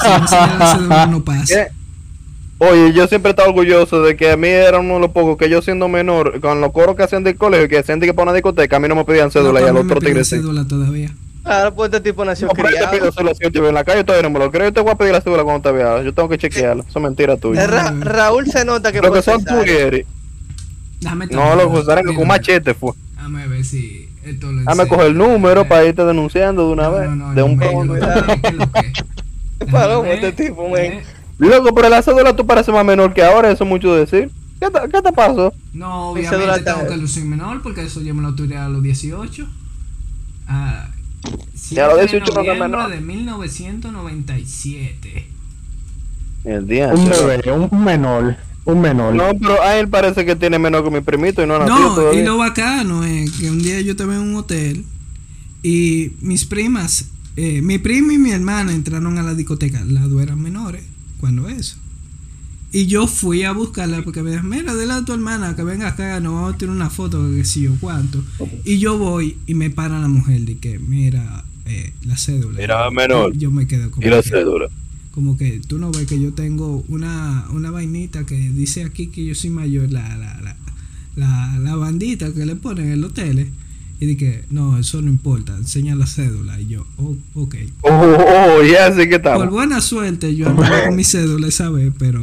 [0.00, 1.44] Si no no pasa.
[1.46, 1.66] ¿Qué?
[2.58, 5.36] Oye, yo siempre he estado orgulloso de que a mí era uno de los pocos
[5.36, 8.14] que yo siendo menor, con los coros que hacían del colegio, que hacían de que
[8.14, 9.92] para una discoteca, a mí no me pedían cédula y No, al a mí me
[9.92, 10.36] otro piden tigre sí.
[10.36, 11.10] cédula todavía.
[11.42, 12.96] Claro, pues este tipo nació No, pero yo te criado.
[12.96, 14.64] pido cédula si yo te veo en la calle, todavía no me lo creo.
[14.68, 16.00] Yo te voy a pedir la cédula cuando te vea.
[16.02, 16.84] Yo tengo que chequearla.
[16.88, 17.66] Eso es mentira Eh, tuya.
[17.66, 19.44] Ra- Raúl se nota que Lo que son
[21.32, 22.92] No, lo que usaron con machete fue.
[23.16, 26.84] Déjame ver si esto lo Dame coger el número Eh, para irte denunciando de una
[26.84, 27.10] no, vez.
[27.10, 27.66] no, no, de un me-
[29.60, 30.92] lo ¿qué lo palomo Déjame este tipo, men.
[30.94, 31.02] eh.
[31.38, 34.30] Loco, pero la cédula tú pareces más menor que ahora, eso es mucho decir.
[34.60, 35.52] ¿Qué te, qué te pasó?
[35.72, 38.82] No, obviamente está- tengo que lucir menor porque eso yo me lo tuve a los
[38.82, 39.46] 18.
[40.46, 40.88] Ah,
[41.70, 42.90] Ya a los 7 de 18 no está noviembre menor.
[42.90, 45.26] de 1997.
[46.44, 46.88] El día.
[46.88, 47.40] Un bebé,
[47.70, 49.14] un, menor, un menor.
[49.14, 51.94] No, pero a él parece que tiene menos que mi primito y no nació No,
[51.94, 52.20] todavía.
[52.20, 54.84] y lo bacano es que un día yo estaba en un hotel
[55.62, 57.06] y mis primas
[57.36, 60.84] eh, mi primo y mi hermana entraron a la discoteca, las dos eran menores,
[61.20, 61.76] cuando eso.
[62.72, 65.88] Y yo fui a buscarla porque me dijeron, mira, dile a tu hermana que venga
[65.88, 68.22] acá, nos vamos a tirar una foto, que sí o cuánto.
[68.64, 72.58] Y yo voy y me para la mujer de que, mira, eh, la cédula.
[72.60, 73.32] Mira, menor.
[73.36, 74.68] Yo me quedo como Y la que- cédula.
[75.12, 79.24] como que tú no ves que yo tengo una, una vainita que dice aquí que
[79.24, 80.56] yo soy mayor, la, la, la,
[81.14, 83.48] la, la bandita que le ponen en los hoteles.
[84.00, 86.60] Y dije, no, eso no importa, enseña la cédula.
[86.60, 87.54] Y yo, oh, ok.
[87.82, 89.50] Oh, oh, ya sé que Por estamos.
[89.50, 92.20] buena suerte, yo andaba con mi cédula esa vez, pero,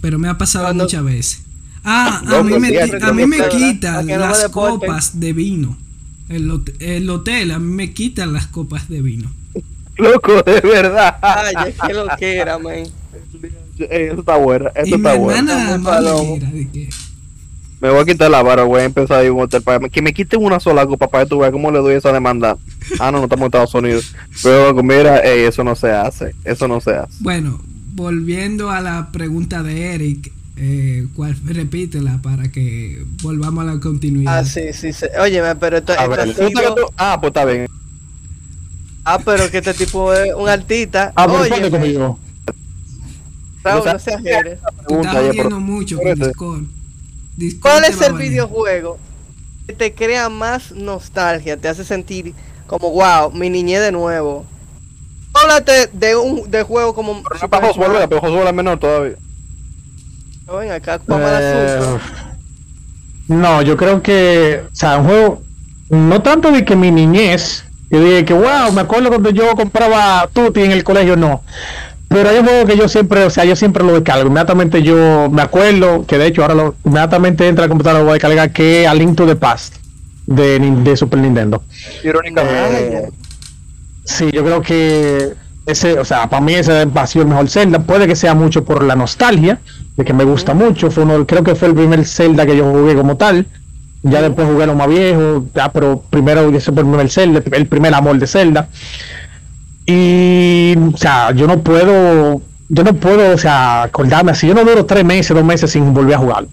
[0.00, 1.42] pero me ha pasado muchas veces.
[1.84, 5.76] Ah, a mí me, a mí mi me quitan las copas de vino.
[6.28, 9.30] El, el hotel a mí me quitan las copas de vino.
[9.96, 11.16] Loco, de verdad.
[11.20, 12.84] Ay, es que lo que era, man.
[13.78, 15.52] Eso está bueno, eso y mi está bueno.
[15.52, 15.74] hermana
[16.34, 16.50] Está
[17.82, 19.88] Me voy a quitar la vara, voy a empezar a ir a un hotel para
[19.88, 22.56] que me quiten una sola copa para que tú veas cómo le doy esa demanda.
[23.00, 24.14] Ah, no, no estamos en Estados Unidos.
[24.40, 27.12] Pero mira, ey, eso no se hace, eso no se hace.
[27.18, 27.60] Bueno,
[27.92, 34.38] volviendo a la pregunta de Eric, eh, ¿cuál, repítela para que volvamos a la continuidad.
[34.38, 35.06] Ah, sí, sí, sí.
[35.20, 37.66] Óyeme, pero esto, esto ver, ha ¿Te gusta que sido- tú- Ah, pues está bien.
[39.04, 41.12] Ah, pero que este tipo es un artista.
[41.16, 42.16] Ah, pero Óyeme, conmigo.
[43.64, 44.44] Raúl, no sea, seas.
[44.86, 46.14] Tú estás oye, mucho con.
[46.14, 46.62] Discord.
[47.60, 48.98] ¿Cuál es el videojuego
[49.66, 51.56] que te crea más nostalgia?
[51.56, 52.34] Te hace sentir
[52.66, 54.44] como, wow, mi niñez de nuevo.
[55.34, 58.06] Háblate de un de juego como Pero no Super para Josué, Smash.
[58.08, 59.16] pero Josué es menor todavía.
[60.58, 61.98] Ven acá, dar Eh,
[63.28, 65.42] no, yo creo que, o sea, un juego,
[65.88, 70.28] no tanto de que mi niñez, yo dije que, wow, me acuerdo cuando yo compraba
[70.32, 71.42] Tutti en el colegio, no.
[72.12, 74.26] Pero hay un juego que yo siempre, o sea, yo siempre lo descargo.
[74.26, 78.04] Inmediatamente yo me acuerdo, que de hecho ahora lo, inmediatamente entra a la computadora lo
[78.06, 79.76] voy a descargar, que es A Link to the Past
[80.26, 81.62] de, Super Nintendo.
[82.04, 82.98] Irónicamente.
[82.98, 83.08] Eh,
[84.04, 85.32] sí, yo creo que
[85.66, 87.80] ese, o sea, para mí ese ha sido el mejor Zelda.
[87.80, 89.60] Puede que sea mucho por la nostalgia,
[89.96, 90.90] de que me gusta mucho.
[90.90, 93.46] Fue uno, creo que fue el primer Zelda que yo jugué como tal.
[94.04, 97.66] Ya después jugué los más viejos, ya, pero primero ese fue el primer Zelda, el
[97.66, 98.68] primer amor de Zelda.
[99.86, 104.46] Y, o sea, yo no puedo, yo no puedo, o sea, acordarme así.
[104.46, 106.44] Yo no duro tres meses, dos meses sin volver a jugar.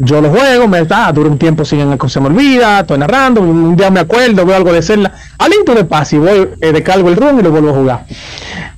[0.00, 3.74] Yo lo juego, me da, dura un tiempo sin se me olvida, estoy narrando, un
[3.74, 7.16] día me acuerdo, veo algo de Zelda, aliento de paz y voy, eh, descargo el
[7.16, 8.06] run y lo vuelvo a jugar.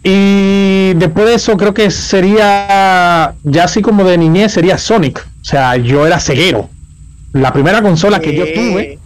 [0.03, 5.27] Y después de eso creo que sería, ya así como de niñez, sería Sonic.
[5.43, 6.71] O sea, yo era ceguero.
[7.33, 8.99] La primera consola que yo tuve,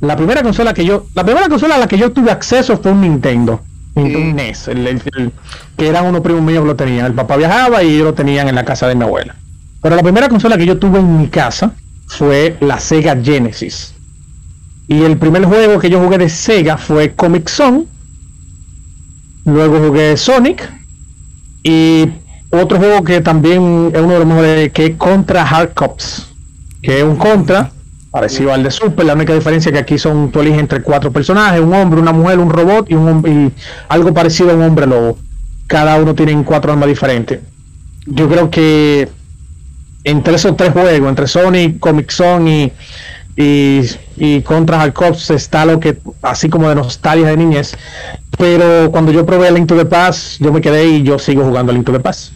[0.00, 2.92] la primera consola que yo, la primera consola a la que yo tuve acceso fue
[2.92, 3.60] un Nintendo.
[3.96, 5.32] El- el-
[5.76, 7.06] que eran unos primos míos que lo tenían.
[7.06, 9.34] El papá viajaba y ellos lo tenían en la casa de mi abuela.
[9.82, 11.72] Pero la primera consola que yo tuve en mi casa
[12.06, 13.94] fue la Sega Genesis.
[14.88, 17.84] Y el primer juego que yo jugué de Sega fue Comic Zone.
[19.44, 20.68] Luego jugué Sonic.
[21.62, 22.08] Y
[22.50, 26.28] otro juego que también es uno de los mejores, que es Contra Hard Cops.
[26.82, 27.70] Que es un Contra,
[28.10, 29.04] parecido al de Super.
[29.04, 32.12] La única diferencia es que aquí son, tú eliges entre cuatro personajes, un hombre, una
[32.12, 35.18] mujer, un robot y, un, y algo parecido a un hombre lobo.
[35.66, 37.40] Cada uno tiene cuatro armas diferentes.
[38.06, 39.08] Yo creo que
[40.04, 42.72] entre esos tres juegos, entre Sonic, Comic Zone
[43.36, 47.76] y, y, y Contra Hard Cops está lo que, así como de nostalgia de niñez.
[48.38, 51.72] Pero cuando yo probé Link to the Past, yo me quedé y yo sigo jugando
[51.72, 52.35] Link to the Past.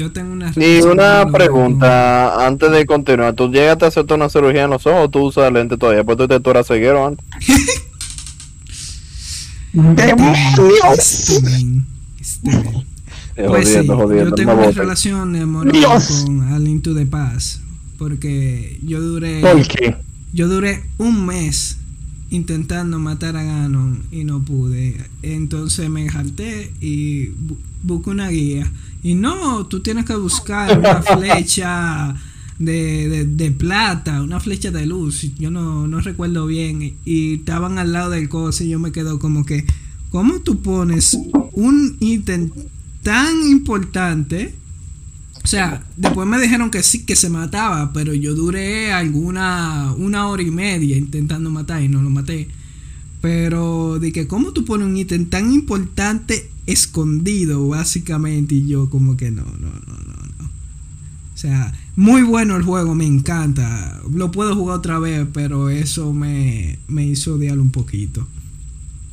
[0.00, 3.34] Yo tengo una Y una pregunta antes de continuar.
[3.34, 6.04] ¿Tú llegaste a hacerte una cirugía en los ojos o tú usas lente todavía?
[6.04, 7.22] Pues tú, te- tú eras ceguero antes.
[13.36, 17.06] Eh, Pues sí, jodiendo, jodiendo, yo tengo una relación amorosa con A Link to the
[17.06, 17.60] Past
[17.98, 19.94] porque yo duré ¿Por qué?
[20.32, 21.76] yo duré un mes
[22.30, 24.96] intentando matar a Ganon y no pude.
[25.22, 28.70] Entonces me harté y bu- busqué una guía.
[29.02, 32.14] Y no, tú tienes que buscar una flecha
[32.58, 35.26] de, de- de plata, una flecha de luz.
[35.38, 36.96] Yo no, no recuerdo bien.
[37.04, 39.64] Y estaban al lado del coche y yo me quedo como que,
[40.10, 41.16] ¿cómo tú pones
[41.52, 42.50] un ítem
[43.02, 44.54] tan importante?
[45.42, 50.26] O sea, después me dijeron que sí, que se mataba, pero yo duré alguna una
[50.28, 52.48] hora y media intentando matar y no lo maté.
[53.22, 59.16] Pero de que cómo tú pones un ítem tan importante escondido, básicamente, y yo como
[59.16, 60.44] que no, no, no, no, no.
[61.34, 64.00] O sea, muy bueno el juego, me encanta.
[64.12, 68.26] Lo puedo jugar otra vez, pero eso me, me hizo odiarlo un poquito.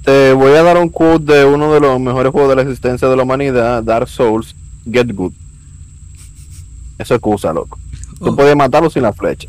[0.03, 3.08] Te voy a dar un quote de uno de los mejores juegos de la existencia
[3.08, 4.55] de la humanidad, Dark Souls,
[4.89, 5.34] Get Good.
[6.97, 7.78] Eso es excusa, loco.
[8.20, 9.47] Tú Oh, puedes matarlo sin la flecha.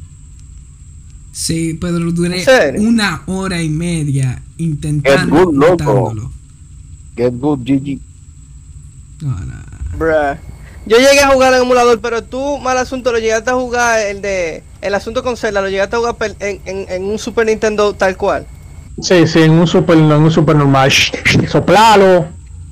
[1.32, 2.44] Sí, pero duré
[2.78, 6.32] una hora y media Get intentando good, loco.
[7.18, 7.98] Get good, GG.
[9.22, 9.54] No, no.
[9.98, 10.38] Bruh.
[10.86, 14.22] Yo llegué a jugar en emulador, pero tú, mal asunto, lo llegaste a jugar el
[14.22, 14.62] de.
[14.80, 18.46] El asunto con Zelda, lo llegaste a jugar en, en un Super Nintendo tal cual.
[19.00, 20.90] Sí, sí, en un super, en un super normal.
[21.48, 22.26] Soplalo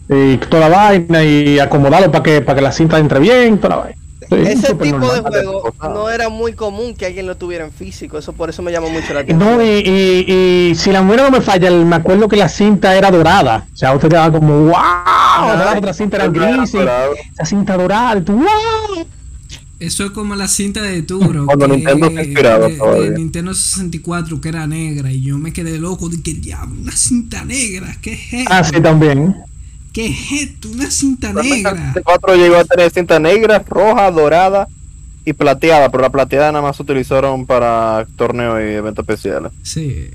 [0.08, 3.76] y toda la vaina y acomodarlo para que, para que la cinta entre bien, toda
[3.76, 4.00] la vaina.
[4.28, 8.18] Sí, Ese tipo de juego no era muy común que alguien lo tuviera en físico,
[8.18, 9.38] eso por eso me llamó mucho la atención.
[9.38, 12.48] No, y, y, y si la memoria no me falla, el- me acuerdo que la
[12.48, 13.66] cinta era dorada.
[13.72, 18.20] O sea, usted quedaba como, wow, la otra cinta era gris esa cinta dorada.
[18.24, 19.06] tú, wow.
[19.78, 21.44] Eso es como la cinta de Turo.
[21.44, 23.10] Cuando que- Nintendo se inspiraba de, todavía.
[23.10, 26.92] de Nintendo 64 que era negra y yo me quedé loco de que diablo, una
[26.96, 28.46] cinta negra, ¿qué es?
[28.48, 29.36] Ah, sí, también.
[29.96, 30.68] ¿Qué es esto?
[30.70, 31.70] Una cinta El negra.
[31.70, 34.68] 64 llegó a tener cinta negra, roja, dorada
[35.24, 39.52] y plateada, pero la plateada nada más se utilizaron para torneos y eventos especiales.
[39.62, 40.08] Sí.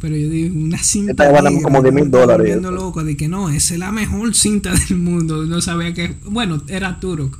[0.00, 1.62] Pero yo digo, una cinta Esta negra.
[1.64, 2.70] como yo 10 me mil dólares, eso.
[2.70, 5.46] loco de que no, esa es la mejor cinta del mundo.
[5.46, 6.14] No sabía que.
[6.26, 7.38] Bueno, era Turok.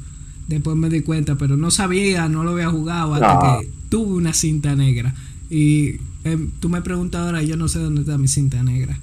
[0.48, 3.60] Después me di cuenta, pero no sabía, no lo había jugado hasta No.
[3.60, 5.14] que tuve una cinta negra.
[5.48, 8.98] Y em, tú me preguntas ahora, yo no sé dónde está mi cinta negra.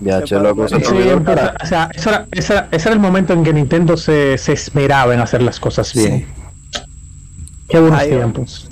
[0.00, 0.76] Ya, che, loco, Sí,
[1.24, 4.38] pero, o sea, ese era, ese era- ese era el momento en que Nintendo se,
[4.38, 6.26] se esmeraba en hacer las cosas bien.
[7.68, 8.68] Qué buenos Ay, tiempos.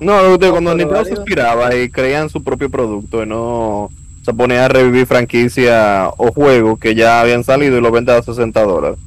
[0.00, 3.90] No, que cuando Nintendo se inspiraba y creían su propio producto y no
[4.24, 8.22] se ponía a revivir franquicia o juegos que ya habían salido y lo vende a
[8.22, 8.98] 60 dólares.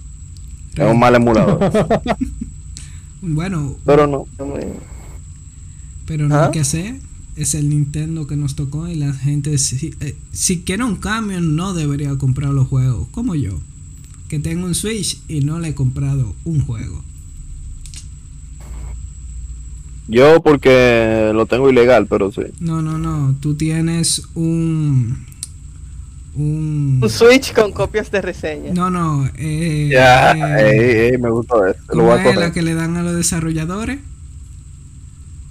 [0.75, 1.59] Es un mal emulador.
[3.19, 4.25] Bueno, Pero no.
[6.05, 6.45] pero no ¿Ah?
[6.45, 6.95] hay que hacer.
[7.37, 11.39] Es el Nintendo que nos tocó y la gente, si, eh, si quiere un cambio,
[11.39, 13.07] no debería comprar los juegos.
[13.11, 13.59] Como yo,
[14.27, 17.03] que tengo un Switch y no le he comprado un juego.
[20.07, 22.41] Yo porque lo tengo ilegal, pero sí.
[22.59, 23.35] No, no, no.
[23.39, 25.25] Tú tienes un.
[26.33, 26.99] Un.
[27.01, 28.73] Un Switch con copias de reseña.
[28.73, 29.29] No, no.
[29.37, 31.79] Eh, Ya, eh, me gustó eso.
[31.89, 33.99] Lo ¿cómo voy a es la que le dan a los desarrolladores?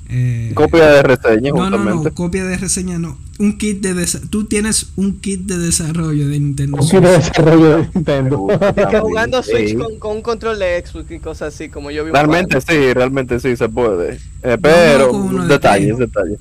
[0.09, 2.09] Eh, Copia de reseña, no, no, justamente.
[2.11, 2.15] no.
[2.15, 3.19] Copia de reseña, no.
[3.39, 7.77] Un kit de Tú tienes un kit de desarrollo de Nintendo Un kit de desarrollo
[7.79, 8.47] de Nintendo.
[8.91, 9.75] Que jugando Switch Sí.
[9.75, 12.13] con, con un control de Xbox y cosas así, como yo vi.
[12.13, 14.21] Realmente sí, realmente sí se puede.
[14.43, 16.07] Eh, pero con detalles, Play.
[16.07, 16.39] detalles.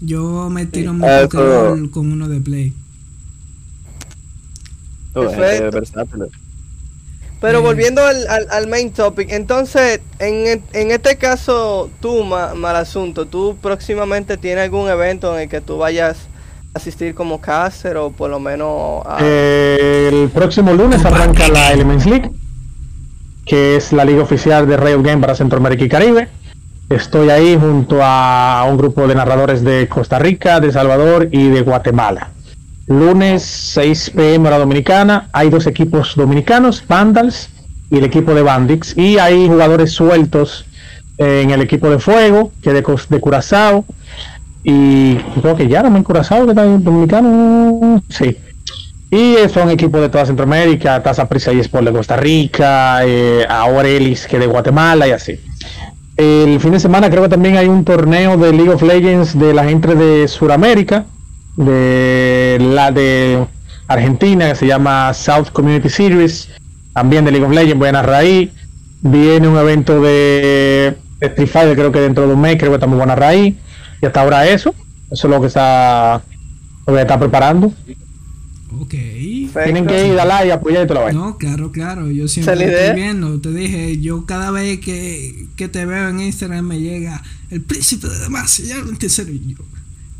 [0.00, 2.72] Yo me tiro mi Eso- Pokéball con uno de Play.
[5.14, 6.28] Gente Perfecto.
[7.46, 12.74] Pero volviendo al, al, al main topic, entonces, en, en este caso, tú, ma- mal
[12.76, 16.16] asunto, ¿tú próximamente tienes algún evento en el que tú vayas
[16.74, 19.18] a asistir como caster o por lo menos a...
[19.20, 22.30] Eh, el próximo lunes arranca la Elements League,
[23.46, 26.28] que es la liga oficial de Riot Game para Centroamérica y Caribe.
[26.90, 31.62] Estoy ahí junto a un grupo de narradores de Costa Rica, de Salvador y de
[31.62, 32.30] Guatemala.
[32.86, 35.28] Lunes 6 pm hora dominicana.
[35.32, 37.48] Hay dos equipos dominicanos, Vandals
[37.90, 38.96] y el equipo de Bandix.
[38.96, 40.66] Y hay jugadores sueltos
[41.18, 43.84] en el equipo de Fuego, que de, de Curazao.
[44.62, 48.02] Y creo que ya no en Curazao, que en dominicano.
[48.08, 48.36] Sí.
[49.10, 53.46] Y eh, son equipos de toda Centroamérica, Taza Prisa y Sport de Costa Rica, eh,
[53.48, 55.38] ahora que de Guatemala y así.
[56.16, 59.54] El fin de semana creo que también hay un torneo de League of Legends de
[59.54, 61.06] la gente de Sudamérica,
[61.56, 63.46] de la de
[63.86, 66.48] Argentina, que se llama South Community Series,
[66.92, 68.52] también de League of Legends, voy a narrar ahí.
[69.02, 72.98] Viene un evento de Street Fighter, creo que dentro de un mes, creo que también
[72.98, 73.58] voy a narrar ahí.
[74.00, 74.74] Y hasta ahora eso,
[75.10, 76.22] eso es lo que está,
[76.86, 77.72] lo que está preparando.
[78.80, 78.90] Ok.
[78.90, 81.20] Tienen que ir a la y apoyar y toda la vaina.
[81.20, 82.10] No, claro, claro.
[82.10, 82.94] Yo siempre ¿Esa es la estoy idea?
[82.94, 83.40] viendo.
[83.40, 88.08] Te dije, yo cada vez que, que te veo en Instagram me llega el príncipe
[88.08, 88.64] de Damasia.
[88.66, 89.64] Ya en tercero y yo.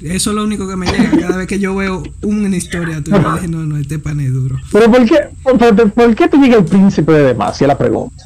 [0.05, 1.11] Eso es lo único que me llega.
[1.18, 4.32] Cada vez que yo veo una historia tuya, yo dije, no, no, este pan es
[4.32, 4.57] duro.
[4.70, 7.66] Pero ¿por qué, por, por- qué te llega el príncipe de Demacia?
[7.66, 8.24] La pregunta.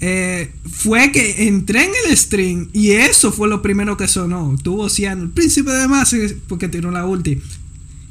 [0.00, 4.54] Eh, fue que entré en el stream y eso fue lo primero que sonó.
[4.62, 7.42] Tuvo Ciano, el príncipe de Damasia, porque tiró la ulti.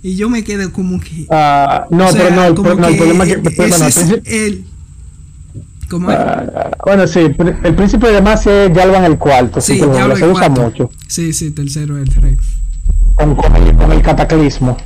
[0.03, 1.25] Y yo me quedé como que.
[1.29, 3.49] Ah, no, o sea, pero no, el, como no, el que problema es que.
[3.49, 4.65] ese el es el.
[5.89, 6.17] ¿Cómo es?
[6.19, 9.61] ah, bueno, sí, el príncipe de Demacia es Yalvan el cuarto.
[9.61, 10.61] Sí, Sí, lo se usa cuarto.
[10.61, 10.91] mucho.
[11.07, 12.37] Sí, sí, tercero es el rey.
[13.17, 14.77] Con, con el, con el cataclismo,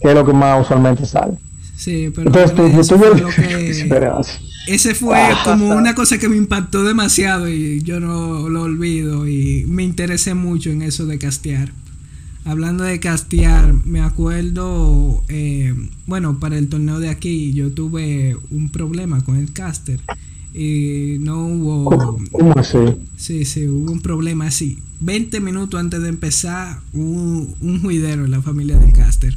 [0.00, 1.34] que es lo que más usualmente sale.
[1.76, 3.70] Sí, pero Entonces, tú, eso tú, fue que,
[4.68, 9.64] ese fue como una cosa que me impactó demasiado y yo no lo olvido y
[9.68, 11.72] me interesé mucho en eso de castear.
[12.44, 15.74] Hablando de castear, me acuerdo, eh,
[16.06, 20.00] bueno, para el torneo de aquí yo tuve un problema con el caster
[20.54, 22.18] y no hubo...
[22.32, 22.78] ¿Cómo así?
[23.16, 24.78] Sí, sí, hubo un problema así.
[25.00, 29.36] 20 minutos antes de empezar, un, un juidero en la familia del caster.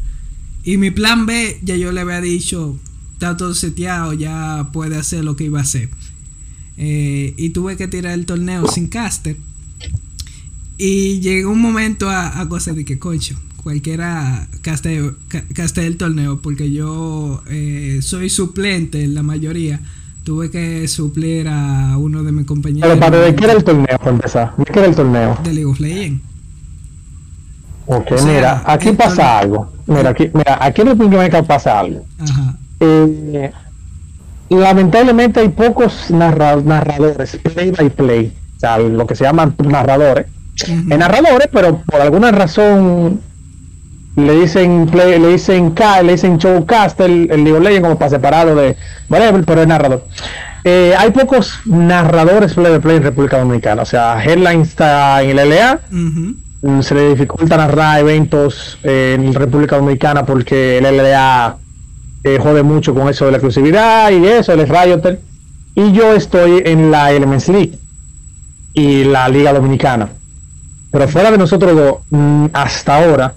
[0.64, 2.78] Y mi plan B, ya yo le había dicho,
[3.14, 5.90] está todo seteado, ya puede hacer lo que iba a hacer.
[6.78, 9.38] Eh, y tuve que tirar el torneo sin caster.
[10.78, 15.46] Y llegó un momento a, a cosas de que, cocho, cualquiera caste, ca-
[15.86, 19.80] el torneo, porque yo eh, soy suplente en la mayoría.
[20.24, 23.98] Tuve que suplir a uno de mis compañeros Pero para de qué era el torneo,
[23.98, 24.54] para empezar.
[24.56, 25.38] ¿De qué era el torneo?
[25.44, 26.22] de League of Legends.
[27.88, 29.72] Ok, O sea, mira, aquí pasa torneo- algo.
[29.88, 32.06] Mira, aquí, mira, aquí en República pasa algo.
[32.20, 32.56] Ajá.
[32.80, 33.52] Eh,
[34.50, 40.28] lamentablemente hay pocos narra- narradores, play by play, o sea, lo que se llaman narradores.
[40.68, 43.20] Hay narradores, pero por alguna razón
[44.16, 47.98] le dicen play, le dicen ca- le dicen showcaster, el, el League of Legends como
[47.98, 48.76] para separarlo de
[49.10, 50.06] whatever, pero es narrador.
[50.64, 55.50] Eh, hay pocos narradores play play en República Dominicana, o sea, Headline está en el
[55.50, 55.80] LA,
[56.84, 61.58] se le dificulta narrar eventos eh, en República Dominicana porque el LDA
[62.24, 65.20] eh, jode mucho con eso de la exclusividad y eso, el Rioter.
[65.74, 67.80] Y yo estoy en la Elements League
[68.74, 70.10] y la Liga Dominicana.
[70.92, 73.34] Pero fuera de nosotros mm, hasta ahora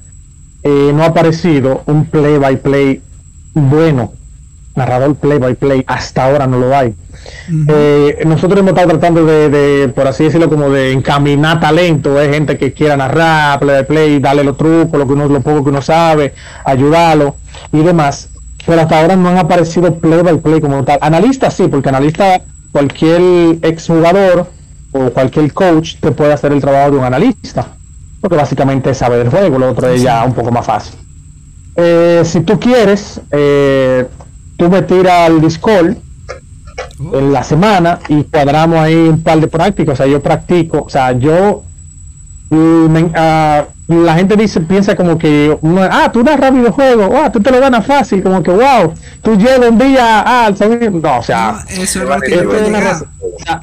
[0.64, 3.02] eh, no ha aparecido un play by play
[3.52, 4.12] bueno.
[4.74, 6.94] Narrador play by play, hasta ahora no lo hay.
[7.68, 12.30] Eh, nosotros hemos estado tratando de, de, por así decirlo, como de encaminar talento, hay
[12.30, 15.62] gente que quiera narrar, play by play, darle los trucos, lo que uno, lo poco
[15.62, 16.34] que uno sabe,
[16.64, 17.36] ayudarlo
[17.72, 18.30] y demás.
[18.66, 20.98] Pero hasta ahora no han aparecido play by play como tal.
[21.02, 22.40] Analistas sí, porque analista,
[22.72, 24.48] cualquier exjugador
[24.90, 27.68] o cualquier coach te puede hacer el trabajo de un analista.
[28.24, 30.94] Porque básicamente sabe del juego, lo otro es ya un poco más fácil.
[31.76, 34.06] Eh, si tú quieres, eh,
[34.56, 35.96] tú me tiras al Discord
[36.98, 39.92] Oh, en la semana y cuadramos ahí un par de prácticas.
[39.92, 41.64] O sea, yo practico, o sea, yo.
[42.48, 45.54] mm, me- ah, la gente dice, piensa como que,
[45.90, 49.36] ah, tú das rápido juego, ah, tú te lo ganas fácil, como que, wow, tú
[49.36, 50.54] llegas un día, ah, al
[51.02, 52.94] no, o sea, no, eso es lo que esto yo iba a es una llegar.
[52.94, 53.60] raz- o sea,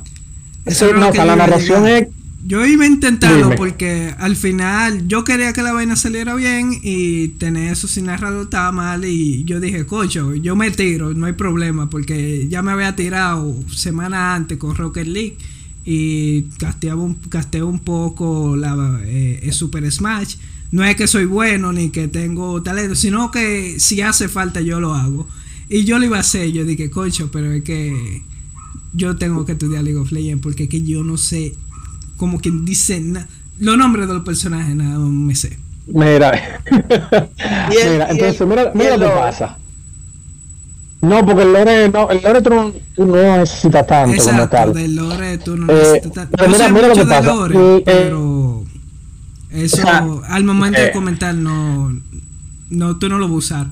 [0.66, 2.08] Eso eso es lo no, o sea, la narración es,
[2.44, 3.56] Yo iba a intentarlo Dime.
[3.56, 8.46] porque al final yo quería que la vaina saliera bien y tener eso sin narrador
[8.46, 12.72] estaba mal y yo dije, cocho, yo me tiro, no hay problema porque ya me
[12.72, 15.38] había tirado semana antes con Rocket League
[15.86, 17.18] y casteaba un,
[17.64, 20.36] un poco la eh, el Super Smash.
[20.72, 24.80] No es que soy bueno ni que tengo talento, sino que si hace falta yo
[24.80, 25.28] lo hago.
[25.70, 28.22] Y yo lo iba a hacer, yo dije, cocho, pero es que
[28.94, 31.54] yo tengo que estudiar League of Legends porque es que yo no sé,
[32.22, 33.02] como quien dice,
[33.60, 35.58] los nombres de los personajes nada más me sé.
[35.88, 36.30] mira,
[36.70, 39.58] el- mira, entonces, el- mira, mira lo que pasa.
[41.02, 44.50] No, porque el lore, no, el lore tú no, tú no necesitas tanto como Exacto,
[44.56, 44.74] tal.
[44.76, 46.28] del lore tú no Eh, necesitas.
[46.30, 47.34] pero mira- sé mira lo que pasa.
[47.34, 48.64] lore, Eh, eh, pero
[49.50, 51.92] eso o sea, al momento eh, de comentar no,
[52.70, 53.68] no, tú no lo vas a usar.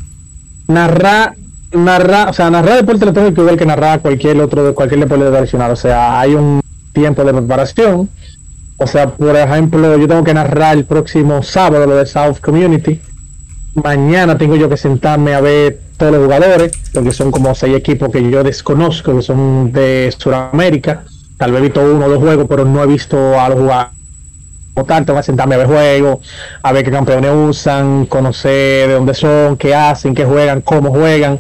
[0.68, 1.36] narrar
[1.72, 5.70] narrar o sea narrar deporte electrónico igual que narrar cualquier otro de cualquier deporte tradicional
[5.70, 6.62] o sea hay un
[6.93, 8.10] tiempo de preparación
[8.80, 13.00] o sea por ejemplo yo tengo que narrar el próximo sábado lo de South Community.
[13.76, 18.10] Mañana tengo yo que sentarme a ver todos los jugadores porque son como seis equipos
[18.10, 21.04] que yo desconozco que son de Sudamérica.
[21.38, 24.00] Tal vez he visto uno o dos juegos pero no he visto a los jugadores
[24.86, 26.20] tal, tengo que sentarme a ver juegos,
[26.62, 31.40] a ver qué campeones usan, conocer de dónde son, qué hacen, qué juegan, cómo juegan,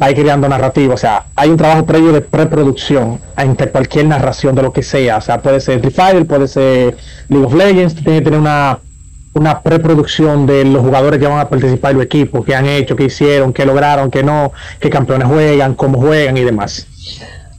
[0.00, 4.62] va creando narrativa, o sea, hay un trabajo previo de preproducción entre cualquier narración de
[4.62, 6.96] lo que sea, o sea, puede ser Fighter, puede ser
[7.28, 8.78] League of Legends, tiene que tener una,
[9.34, 13.04] una preproducción de los jugadores que van a participar los equipos, qué han hecho, qué
[13.04, 16.86] hicieron, qué lograron, qué no, qué campeones juegan, cómo juegan y demás.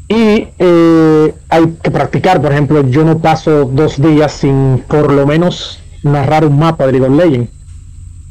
[0.08, 5.28] Y eh, hay que practicar, por ejemplo, yo no paso dos días sin por lo
[5.28, 7.59] menos narrar un mapa de League of Legends.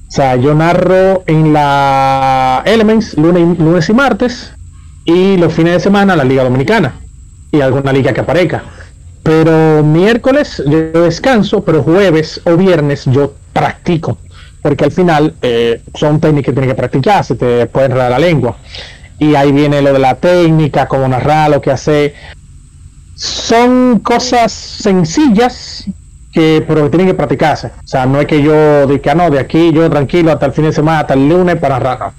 [0.08, 4.52] O sea, yo narro en la Elements lunes, lunes y martes
[5.04, 6.94] y los fines de semana la Liga Dominicana
[7.52, 8.64] y alguna liga que aparezca.
[9.22, 14.16] Pero miércoles yo descanso, pero jueves o viernes yo practico.
[14.62, 18.18] Porque al final eh, son técnicas que tienes que practicar, se te puede enredar la
[18.18, 18.56] lengua.
[19.18, 22.14] Y ahí viene lo de la técnica, cómo narrar, lo que hacer.
[23.14, 25.84] Son cosas sencillas
[26.38, 27.68] que pero que tienen que practicarse.
[27.84, 30.52] O sea, no es que yo que ah, no, de aquí yo tranquilo hasta el
[30.52, 32.12] fin de semana, hasta el lunes para no.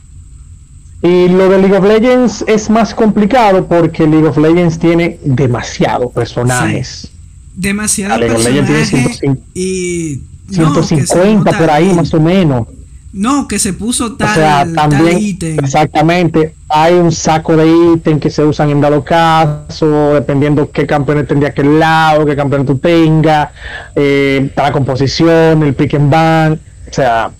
[1.02, 6.12] Y lo de League of Legends es más complicado porque League of Legends tiene demasiados
[6.12, 7.10] personajes.
[7.56, 11.94] Demasiado League of Legends tiene personaje 150 y no, que se 150 nota por ahí
[11.94, 12.68] más o menos.
[13.14, 15.60] No, que se puso O tal, sea, tal también, ítem.
[15.64, 16.54] exactamente.
[16.70, 21.54] Hay un saco de ítems que se usan en dado caso, dependiendo qué campeones tendría
[21.54, 23.50] que lado, qué campeón tú tengas,
[23.96, 27.32] eh, la composición, el pick and ban, o sea,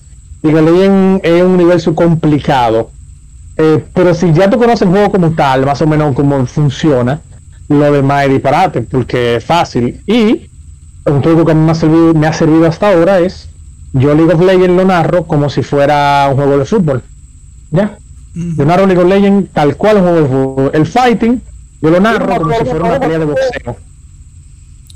[0.42, 2.90] Legends es un universo complicado,
[3.58, 7.22] eh, pero si ya tú conoces el juego como tal, más o menos cómo funciona,
[7.68, 10.02] lo demás es disparate, porque es fácil.
[10.08, 10.50] Y
[11.06, 13.48] un truco que me ha servido, me ha servido hasta ahora es,
[13.94, 17.04] yo League of Legends lo narro como si fuera un juego de fútbol.
[17.72, 17.99] ¿Ya?
[18.34, 20.72] Yo narro League of Legends tal cual un juego de fútbol.
[20.74, 21.42] El fighting,
[21.82, 23.78] yo lo narro como si fuera una pelea de boxeo.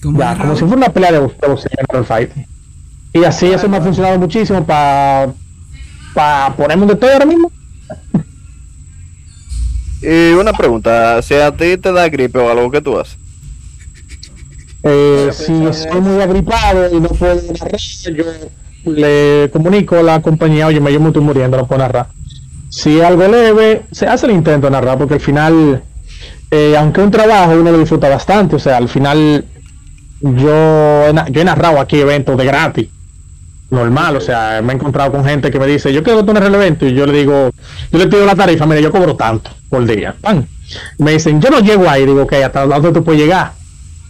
[0.02, 1.58] ¿Cómo Ya, como si fuera una pelea de boxeo,
[1.94, 2.46] el fighting.
[3.14, 5.34] Y así eso me ha funcionado muchísimo para
[6.14, 7.52] para ponerme de todo ahora mismo.
[10.06, 13.18] Y una pregunta, si a ti te da gripe o algo que tú haces.
[14.84, 17.80] Eh, si estoy muy agripado y no puedo narrar,
[18.14, 18.26] yo
[18.92, 22.08] le comunico a la compañía, oye, me yo me estoy muriendo, no puedo narrar.
[22.74, 25.84] Si algo leve, se hace el intento de narrar, porque al final,
[26.50, 28.56] eh, aunque un trabajo, uno lo disfruta bastante.
[28.56, 29.46] O sea, al final,
[30.22, 32.90] yo, yo he narrado aquí eventos de gratis,
[33.70, 34.16] normal.
[34.16, 36.88] O sea, me he encontrado con gente que me dice, yo quiero tener el evento,
[36.88, 37.52] y yo le digo,
[37.92, 40.16] yo le pido la tarifa, mire, yo cobro tanto por día.
[40.98, 43.54] Me dicen, yo no llego ahí, digo, ok, hasta dónde tú puedes llegar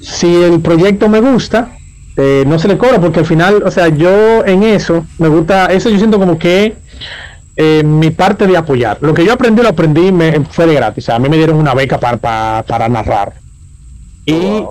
[0.03, 1.77] si el proyecto me gusta,
[2.17, 5.67] eh, no se le cobra porque al final, o sea, yo en eso me gusta,
[5.67, 6.75] eso yo siento como que
[7.55, 8.97] eh, mi parte de apoyar.
[9.01, 11.09] Lo que yo aprendí, lo aprendí, me, fue de gratis.
[11.09, 13.33] A mí me dieron una beca para, narrar.
[14.25, 14.63] Y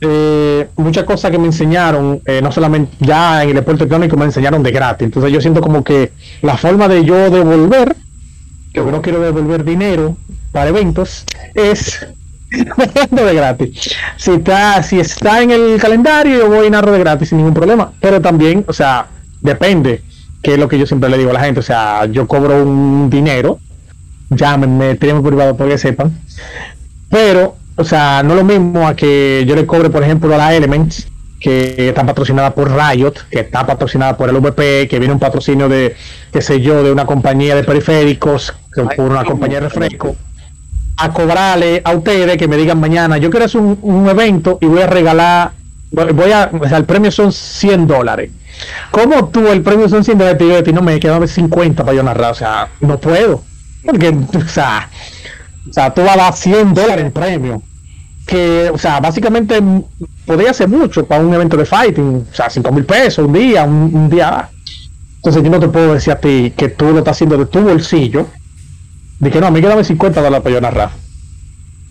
[0.00, 4.26] eh, muchas cosas que me enseñaron, eh, no solamente ya en el deporte electrónico, me
[4.26, 5.06] enseñaron de gratis.
[5.06, 7.96] Entonces yo siento como que la forma de yo devolver,
[8.72, 10.16] que yo no quiero devolver dinero
[10.52, 11.24] para eventos,
[11.54, 12.06] es
[13.10, 13.96] de gratis.
[14.16, 17.54] Si está, si está en el calendario, yo voy y narro de gratis sin ningún
[17.54, 17.92] problema.
[18.00, 19.08] Pero también, o sea,
[19.40, 20.02] depende,
[20.42, 21.60] que es lo que yo siempre le digo a la gente.
[21.60, 23.58] O sea, yo cobro un dinero,
[24.30, 26.18] llámenme, tírenme por privado para que sepan.
[27.10, 30.54] Pero, o sea, no lo mismo a que yo le cobre, por ejemplo, a la
[30.54, 31.08] Elements,
[31.40, 35.68] que está patrocinada por Riot, que está patrocinada por el VP, que viene un patrocinio
[35.68, 35.94] de,
[36.32, 40.16] qué sé yo, de una compañía de periféricos, que por una compañía de refresco
[40.98, 44.66] a cobrarle a ustedes que me digan mañana, yo quiero hacer un, un evento y
[44.66, 45.52] voy a regalar,
[45.90, 48.30] voy a, o sea, el premio son 100 dólares.
[48.90, 50.38] ¿Cómo tú el premio son 100 dólares?
[50.38, 53.44] De ti no me quedan 50 para yo narrar, o sea, no puedo.
[53.84, 54.90] Porque, o sea,
[55.68, 57.62] o sea, tú vas a dar 100 dólares en premio.
[58.26, 59.58] Que, o sea, básicamente
[60.26, 63.64] podría ser mucho para un evento de fighting, o sea, 5 mil pesos un día,
[63.64, 64.50] un, un día.
[65.16, 67.60] Entonces yo no te puedo decir a ti que tú lo estás haciendo de tu
[67.60, 68.26] bolsillo
[69.18, 70.90] de que no, a mí quédame 50 dólares para yo narrar.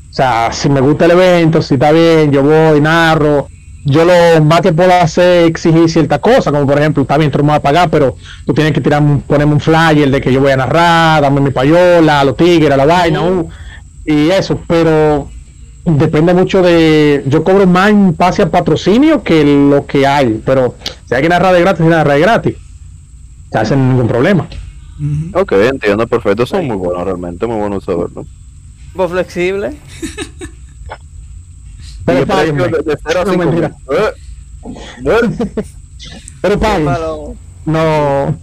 [0.10, 3.48] O sea, si me gusta el evento, si está bien, yo voy, narro.
[3.90, 7.32] Yo lo más que puedo hacer es exigir ciertas cosas, como por ejemplo, está bien,
[7.32, 10.10] tú no me vas a pagar, pero tú tienes que tirar, un- ponerme un flyer
[10.12, 13.50] de que yo voy a narrar, dame mi payola, los tigres, la vaina, uh,
[14.06, 15.30] y eso, pero
[15.86, 17.24] depende mucho de.
[17.28, 20.76] Yo cobro más en base a patrocinio que lo que hay, pero
[21.08, 22.56] si hay que narrar de gratis, narrar de gratis.
[23.52, 24.48] Se hace ningún problema.
[25.34, 26.46] Ok, entiendo, perfecto.
[26.46, 28.26] Son muy buenos realmente, muy buenos saberlo.
[28.94, 29.72] Poco flexible.
[32.08, 32.64] Pero páguenme.
[32.64, 33.76] de, de cero No, mentira.
[33.92, 34.12] Eh,
[35.06, 35.64] eh.
[36.42, 36.86] Pero paguen.
[37.66, 38.40] No.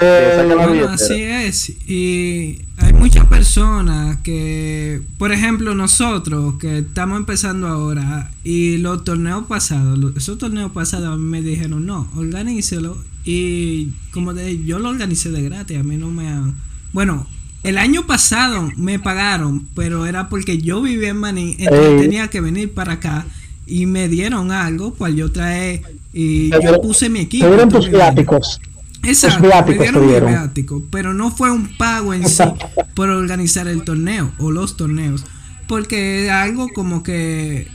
[0.00, 0.92] Bueno, billetera.
[0.94, 1.68] así es.
[1.88, 9.46] Y hay muchas personas que, por ejemplo, nosotros que estamos empezando ahora y los torneos
[9.46, 12.96] pasados, los- esos torneos pasados a mí me dijeron, no, organícelo.
[13.24, 16.54] Y como de, yo lo organicé de gratis, a mí no me han...
[16.92, 17.26] Bueno,
[17.62, 22.00] el año pasado me pagaron, pero era porque yo vivía en Maní, entonces Ey.
[22.00, 23.24] tenía que venir para acá
[23.66, 25.82] y me dieron algo, cual yo trae
[26.12, 27.44] y Te yo dieron- puse mi equipo.
[27.44, 28.60] Te dieron tus viáticos.
[29.04, 32.42] Exacto, me dieron mi viático, pero no fue un pago en sí
[32.94, 35.24] por organizar el torneo o los torneos,
[35.66, 37.66] porque era algo como que,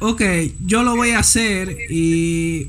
[0.00, 0.22] ok,
[0.64, 2.68] yo lo voy a hacer y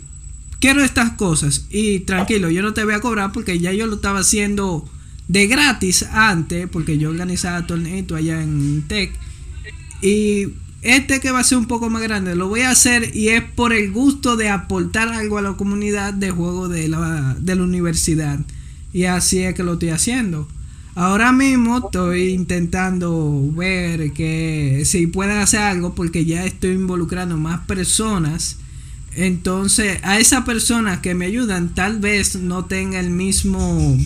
[0.59, 3.95] quiero estas cosas y tranquilo, yo no te voy a cobrar porque ya yo lo
[3.95, 4.87] estaba haciendo
[5.27, 9.11] de gratis antes, porque yo organizaba torneos allá en Tech
[10.01, 10.47] y
[10.81, 13.43] este que va a ser un poco más grande lo voy a hacer y es
[13.43, 17.63] por el gusto de aportar algo a la comunidad de juego de la, de la
[17.63, 18.39] universidad.
[18.93, 20.47] Y así es que lo estoy haciendo.
[20.95, 27.61] Ahora mismo estoy intentando ver que si pueden hacer algo porque ya estoy involucrando más
[27.67, 28.57] personas.
[29.15, 33.97] Entonces a esas personas que me ayudan tal vez no tenga el mismo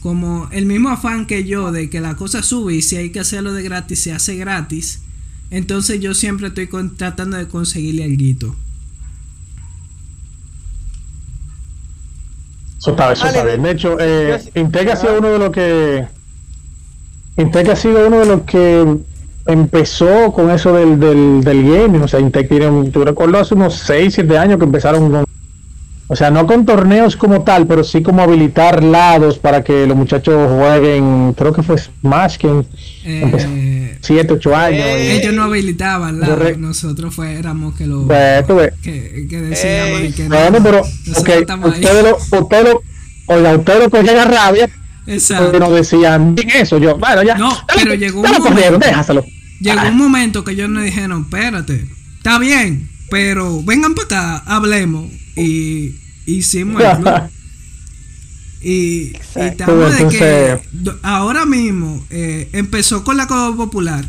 [0.00, 3.20] como el mismo afán que yo de que la cosa sube y si hay que
[3.20, 5.02] hacerlo de gratis se hace gratis.
[5.50, 8.54] Entonces yo siempre estoy con- tratando de conseguirle algo.
[12.78, 13.62] Eso está, eso está bien.
[13.62, 16.06] De hecho, eh, ha sido uno de los que
[17.36, 18.98] Intec ha sido uno de los que
[19.46, 22.02] empezó con eso del, del, del gaming.
[22.02, 25.24] O sea, Intec tiene, un, tú recuerdo hace unos 6, 7 años que empezaron con.
[26.10, 29.94] O sea, no con torneos como tal, pero sí como habilitar lados para que los
[29.94, 31.34] muchachos jueguen.
[31.34, 32.64] Creo que fue Smash que
[33.04, 34.86] Eh, 7, 8 años.
[34.86, 40.00] y- ellos no habilitaban la, Yo re- nosotros fue, éramos que lo que, que decíamos
[40.02, 41.84] y que Bueno, pero, nosotros ok, estamos ahí.
[41.84, 42.82] ustedes lo, ustedes lo,
[43.26, 44.68] oiga, ustedes lo cogían a rabia
[45.06, 45.44] Exacto.
[45.44, 46.78] porque nos decían "Bien eso.
[46.78, 47.34] Yo, bueno, ya.
[47.36, 48.78] No, dale, pero llegó un momento.
[48.78, 49.24] déjaselo.
[49.60, 49.88] Llegó Ah.
[49.90, 51.86] un momento que ellos nos dijeron, espérate,
[52.16, 54.04] está bien, pero vengan para
[54.36, 55.06] acá, hablemos.
[55.38, 57.14] Y hicimos el club.
[58.60, 60.60] Y, y estamos de que
[61.02, 64.04] ahora mismo eh, empezó con la Copa Popular,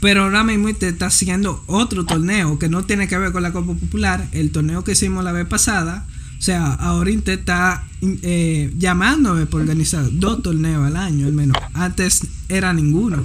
[0.00, 3.52] pero ahora mismo te está haciendo otro torneo que no tiene que ver con la
[3.52, 6.06] Copa Popular, el torneo que hicimos la vez pasada.
[6.38, 11.56] O sea, ahora te está eh, llamándome por organizar dos torneos al año, al menos.
[11.72, 13.24] Antes era ninguno.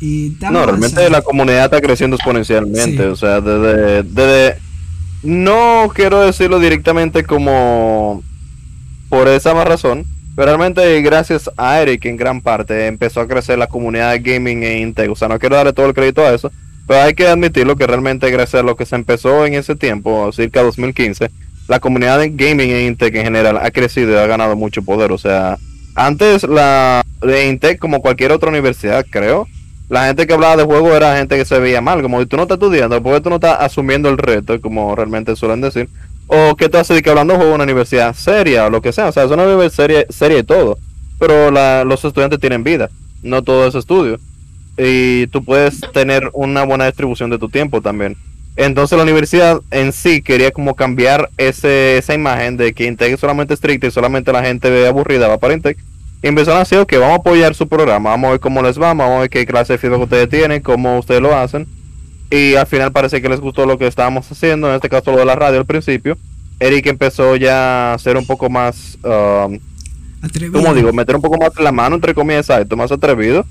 [0.00, 3.02] Y estamos No, realmente la comunidad está creciendo exponencialmente.
[3.02, 3.08] Sí.
[3.08, 4.65] O sea, desde, desde.
[5.26, 8.22] No quiero decirlo directamente como
[9.08, 10.04] por esa más razón.
[10.36, 14.62] Pero realmente gracias a Eric en gran parte empezó a crecer la comunidad de gaming
[14.62, 15.10] en Integ.
[15.10, 16.52] O sea, no quiero darle todo el crédito a eso.
[16.86, 20.30] Pero hay que admitirlo que realmente gracias a lo que se empezó en ese tiempo,
[20.30, 21.30] cerca de 2015,
[21.66, 25.10] la comunidad de gaming en Intec en general ha crecido y ha ganado mucho poder.
[25.10, 25.58] O sea,
[25.96, 29.48] antes la de Intec, como cualquier otra universidad, creo,
[29.88, 32.42] la gente que hablaba de juego era gente que se veía mal, como tú no
[32.42, 35.88] estás estudiando, porque tú no estás asumiendo el reto, como realmente suelen decir,
[36.26, 38.92] o que tú haces que hablando de juego en una universidad seria o lo que
[38.92, 40.78] sea, o sea, es una universidad seria, seria y todo,
[41.18, 41.50] pero
[41.84, 42.90] los estudiantes tienen vida,
[43.22, 44.18] no todo es estudio,
[44.76, 48.16] y tú puedes tener una buena distribución de tu tiempo también.
[48.56, 53.52] Entonces la universidad en sí quería como cambiar ese, esa imagen de que Intec solamente
[53.52, 55.78] estricta y solamente la gente aburrida va para Intec.
[56.22, 59.10] Empezaron así, ok, vamos a apoyar su programa, vamos a ver cómo les va, vamos
[59.10, 61.66] a ver qué clase de feedback ustedes tienen, cómo ustedes lo hacen.
[62.30, 65.18] Y al final parece que les gustó lo que estábamos haciendo, en este caso lo
[65.18, 66.16] de la radio al principio.
[66.58, 69.58] Eric empezó ya a ser un poco más, um,
[70.22, 70.60] Atrevido.
[70.60, 73.44] como digo, meter un poco más la mano, entre comillas, exacto, más atrevido,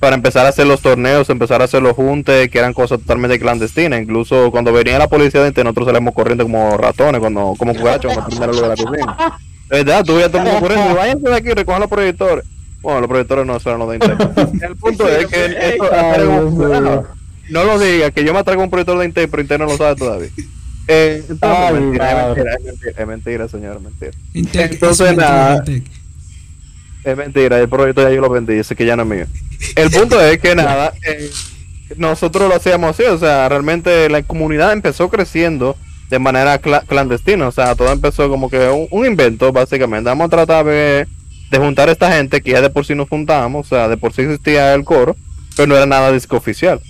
[0.00, 3.38] para empezar a hacer los torneos, empezar a hacer los juntes, que eran cosas totalmente
[3.38, 4.02] clandestinas.
[4.02, 8.30] Incluso cuando venía la policía de nosotros salíamos corriendo como ratones, cuando, como cucarachos, cuando
[8.30, 9.38] primero lo de la cocina.
[9.70, 12.44] De verdad, tú ya todo el mundo corriendo, váyanse de aquí, recojan los proyectores.
[12.80, 14.66] Bueno, los proyectores no eran los de Inte.
[14.66, 17.06] El punto es que esto,
[17.50, 19.76] no lo diga, que yo me traigo un proyector de Intel, pero Intel no lo
[19.76, 20.28] sabe todavía.
[20.86, 24.10] Eh, entonces, Ay, mentira, es mentira, es mentira, es mentira, señor, es mentira.
[24.32, 25.64] Intec, Entonces, es nada.
[27.04, 29.26] Es mentira, el proyecto ya yo lo vendí, ese que ya no es mío.
[29.76, 31.30] El punto es que nada, eh,
[31.96, 35.76] nosotros lo hacíamos así, o sea, realmente la comunidad empezó creciendo
[36.08, 40.08] de manera cla- clandestina, o sea, todo empezó como que un, invento, básicamente.
[40.08, 41.06] Vamos a tratar de,
[41.56, 44.12] juntar a esta gente que ya de por sí nos juntábamos, o sea, de por
[44.12, 45.16] sí existía el coro,
[45.56, 46.80] pero no era nada disco oficial.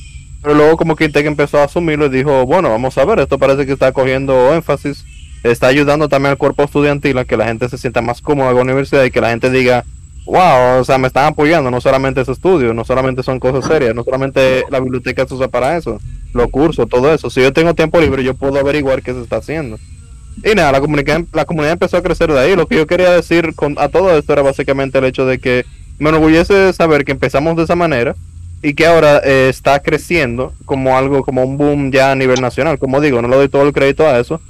[0.43, 3.39] Pero luego como que Intec empezó a asumirlo y dijo, bueno, vamos a ver, esto
[3.39, 5.05] parece que está cogiendo énfasis,
[5.43, 8.59] está ayudando también al cuerpo estudiantil a que la gente se sienta más cómoda con
[8.59, 9.85] la universidad y que la gente diga,
[10.27, 13.95] wow, o sea, me están apoyando, no solamente ese estudio, no solamente son cosas serias,
[13.95, 15.99] no solamente la biblioteca se usa para eso,
[16.33, 17.31] los cursos, todo eso.
[17.31, 19.79] Si yo tengo tiempo libre, yo puedo averiguar qué se está haciendo.
[20.45, 22.55] Y nada, la comunidad, la comunidad empezó a crecer de ahí.
[22.57, 25.65] Lo que yo quería decir con, a todo esto era básicamente el hecho de que
[25.99, 28.15] me enorgullece saber que empezamos de esa manera
[28.63, 32.79] y que ahora eh, está creciendo como algo, como un boom ya a nivel nacional.
[32.79, 34.41] Como digo, no le doy todo el crédito a eso,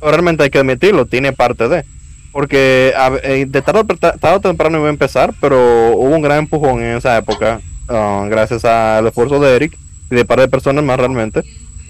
[0.00, 1.84] pero realmente hay que admitirlo, tiene parte de.
[2.30, 6.40] Porque a- eh, de tarde, tarde o temprano iba a empezar, pero hubo un gran
[6.40, 9.78] empujón en esa época, ah, gracias al esfuerzo de Eric
[10.10, 11.42] de par de personas más realmente,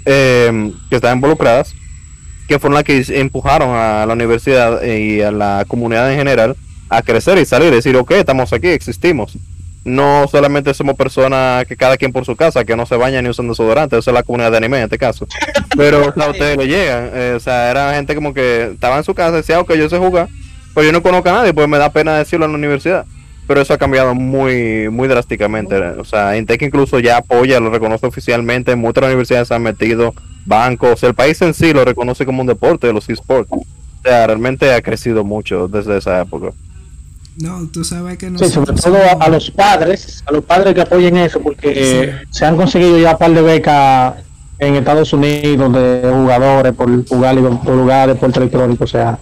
[0.05, 1.75] eh, que estaban involucradas,
[2.49, 6.57] que fueron las que empujaron a la universidad y a la comunidad en general
[6.89, 9.37] a crecer y salir decir, ok, estamos aquí, existimos.
[9.85, 13.31] No solamente somos personas que cada quien por su casa, que no se bañan ni
[13.31, 15.27] usan desodorante, esa es la comunidad de anime en este caso.
[15.77, 19.15] Pero a ustedes le llegan, eh, o sea, era gente como que estaba en su
[19.15, 20.29] casa, decía, ok, yo sé jugar,
[20.75, 23.07] pero yo no conozco a nadie, pues me da pena decirlo en la universidad.
[23.49, 25.75] Pero eso ha cambiado muy muy drásticamente.
[25.77, 31.15] O sea, Intec incluso ya apoya, lo reconoce oficialmente, muchas universidades han metido bancos, el
[31.15, 33.51] país en sí lo reconoce como un deporte, los esports.
[33.51, 33.65] O
[34.03, 36.53] sea, realmente ha crecido mucho desde esa época.
[37.41, 40.75] No, tú sabes que Sí, nosotros sobre todo a, a los padres, a los padres
[40.75, 44.15] que apoyen eso, porque eh, se han conseguido ya un par de becas
[44.59, 49.19] en Estados Unidos de jugadores por jugar, por jugar deporte electrónico, o sea,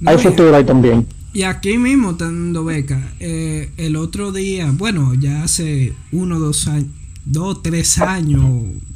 [0.00, 1.06] No, hay futuro ahí también.
[1.34, 3.12] Y aquí mismo dando beca.
[3.18, 6.90] Eh, el otro día, bueno, ya hace uno, dos años,
[7.24, 8.44] dos, tres años,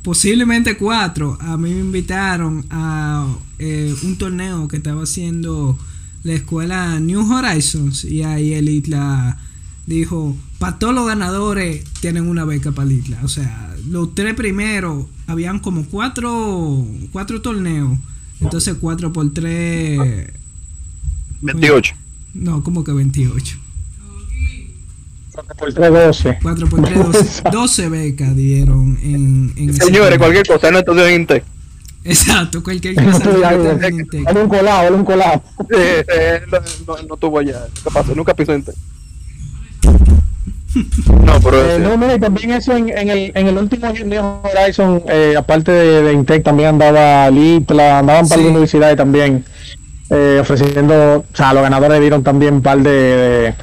[0.03, 3.26] posiblemente cuatro, a mí me invitaron a
[3.59, 5.78] eh, un torneo que estaba haciendo
[6.24, 9.39] la escuela New Horizons y ahí el Isla
[9.87, 13.20] dijo, para todos los ganadores tienen una beca para el isla.
[13.22, 17.99] O sea, los tres primeros, habían como cuatro, cuatro torneos.
[18.41, 19.99] Entonces cuatro por tres,
[21.41, 21.95] 28.
[22.39, 23.59] No, como que 28.
[25.59, 26.39] Por 312.
[26.43, 31.20] 4 por 3, 12, 12 becas dieron en, en Señores, cualquier cosa, no estudio en
[31.22, 31.45] Intec.
[32.05, 33.18] Exacto, cualquier cosa.
[33.20, 34.28] tengan en Intec.
[34.30, 35.43] Era un colado, era un colado.
[35.76, 36.59] Eh, eh, no,
[36.97, 37.66] no, no tuvo allá.
[37.84, 38.14] ¿Qué pasó?
[38.14, 38.74] Nunca pisó Intec.
[41.24, 43.93] No, pero Eh, es no, mira, y también eso en, en el, en el último
[44.05, 48.43] New Horizon, eh, aparte de, de Intec, también andaba Litla, andaban para Sí.
[48.45, 49.45] las universidades también
[50.11, 53.54] eh, ofreciendo, o sea, los ganadores dieron también un par de, de,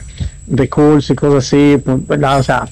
[0.47, 2.39] de cursos y cosas así, pues, ¿verdad?
[2.39, 2.67] O sea,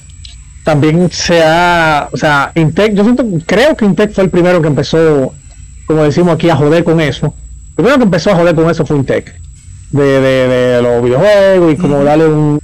[0.64, 4.68] también se ha, o sea, Intec, yo siento, creo que Intec fue el primero que
[4.68, 5.32] empezó,
[5.86, 7.34] como decimos aquí, a joder con eso.
[7.70, 9.34] El primero que empezó a joder con eso fue Intec,
[9.90, 12.60] de, de, de los videojuegos y como darle un,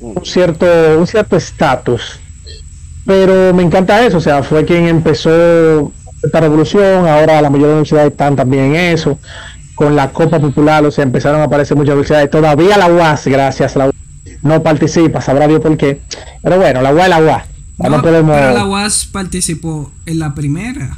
[0.00, 0.66] un cierto
[0.98, 2.20] un cierto estatus
[3.04, 5.92] pero me encanta eso o sea fue quien empezó
[6.22, 9.18] esta revolución ahora la mayoría de las universidades están también en eso
[9.76, 13.76] con la Copa Popular o sea empezaron a aparecer muchas universidades todavía la UAS gracias
[13.76, 13.94] a la UAS
[14.42, 16.00] no participa sabrá Dios por qué
[16.42, 17.44] pero bueno la UAS es la UAS
[17.78, 20.96] no, No, podemos Pero la UAS participó en la primera.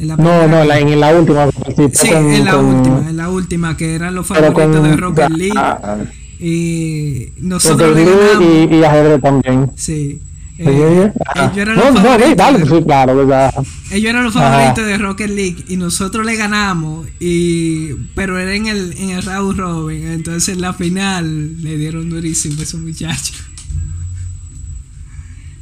[0.00, 0.46] En la no primera.
[0.48, 1.46] no la, en la última
[1.92, 4.96] Sí, con- en la con- última, en la última, que eran los favoritos con- de
[4.96, 5.52] Rocket League.
[5.56, 5.96] ah,
[6.40, 10.20] Y Rocket nosotros League y, y ajedrez también Sí.
[10.60, 12.36] Eh, ellos eran no, los no, favoritos.
[12.36, 13.54] dale, sí, claro, verdad.
[13.92, 14.50] Ellos eran los Ajá.
[14.50, 19.22] favoritos de Rocket League y nosotros le ganamos y pero era en el en el
[19.22, 23.36] round robin, entonces en la final le dieron durísimo a esos muchachos.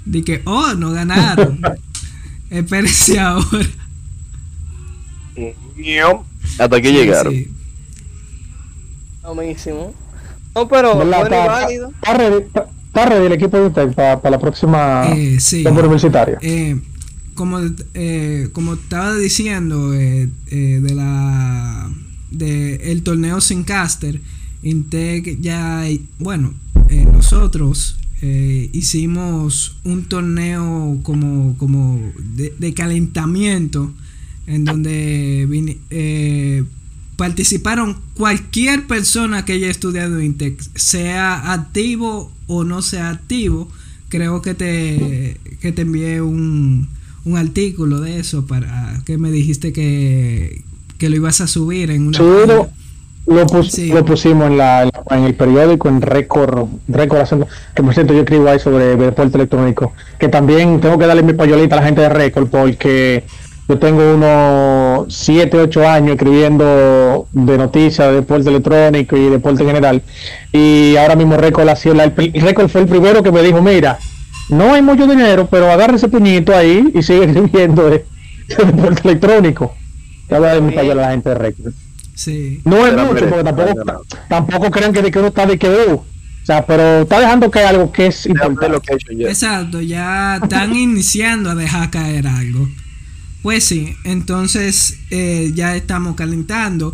[0.07, 1.61] De que, oh, no ganaron.
[2.51, 3.67] Espérense ahora.
[6.59, 7.33] Hasta aquí llegaron.
[7.35, 7.51] Sí.
[9.35, 9.95] Buenísimo.
[10.55, 11.21] No, pero ¿Verdad?
[11.21, 11.91] bueno y Está- válido.
[11.91, 12.67] Está ready, está-
[12.97, 15.65] está ready el equipo de Utec para la próxima Eh, sí.
[15.67, 16.39] Universitaria.
[16.41, 16.81] Eh,
[17.35, 17.59] como,
[17.93, 21.91] eh, como estaba diciendo eh, de la
[22.31, 24.21] de el torneo sin caster
[24.63, 25.85] Intec ya
[26.19, 26.55] bueno
[27.13, 27.99] nosotros
[28.73, 32.01] hicimos un torneo como como
[32.35, 33.93] de, de calentamiento
[34.47, 35.47] en donde
[35.91, 36.65] eh,
[37.17, 43.69] participaron cualquier persona que haya estudiado Intec, sea activo o no sea activo.
[44.09, 46.89] Creo que te, que te envié un,
[47.25, 50.63] un artículo de eso para que me dijiste que,
[50.99, 52.69] que lo ibas a subir en una página.
[53.27, 53.89] lo, pus- Sí.
[53.89, 57.27] lo pusimos en, la, en el periódico, en récord, récord
[57.75, 61.33] que por cierto yo escribo ahí sobre deporte electrónico, que también tengo que darle mi
[61.33, 63.25] payolita a la gente de récord porque
[63.69, 69.69] yo tengo unos 7, 8 años escribiendo de noticias de deporte electrónico y deporte en
[69.69, 70.03] general
[70.53, 73.43] y ahora mismo récord ha sido la- el, pri- récord fue el primero que me
[73.43, 73.99] dijo, mira,
[74.51, 78.05] no hay mucho dinero, pero agarra ese puñito ahí y sigue escribiendo de,
[78.49, 79.75] de deporte electrónico.
[80.29, 81.73] Ya voy a a la gente de récord.
[82.15, 82.61] Sí.
[82.65, 84.01] No es Pero, mucho, mire, porque tampoco, no.
[84.29, 86.05] tampoco crean que, de que uno está de que uh, O
[86.45, 88.69] sea, pero está dejando que algo que es importante.
[88.69, 89.29] location ya.
[89.29, 92.67] Exacto, ya están iniciando a dejar caer algo.
[93.47, 96.93] Pues sí, entonces eh, ya estamos calentando.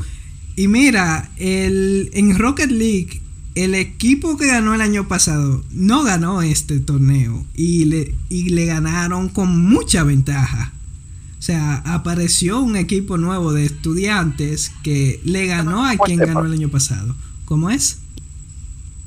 [0.54, 3.22] Y mira, el, en Rocket League,
[3.54, 8.66] el equipo que ganó el año pasado no ganó este torneo y le, y le
[8.66, 10.74] ganaron con mucha ventaja.
[11.38, 16.52] O sea, apareció un equipo nuevo de estudiantes que le ganó a quien ganó el
[16.52, 17.16] año pasado.
[17.46, 18.00] ¿Cómo es?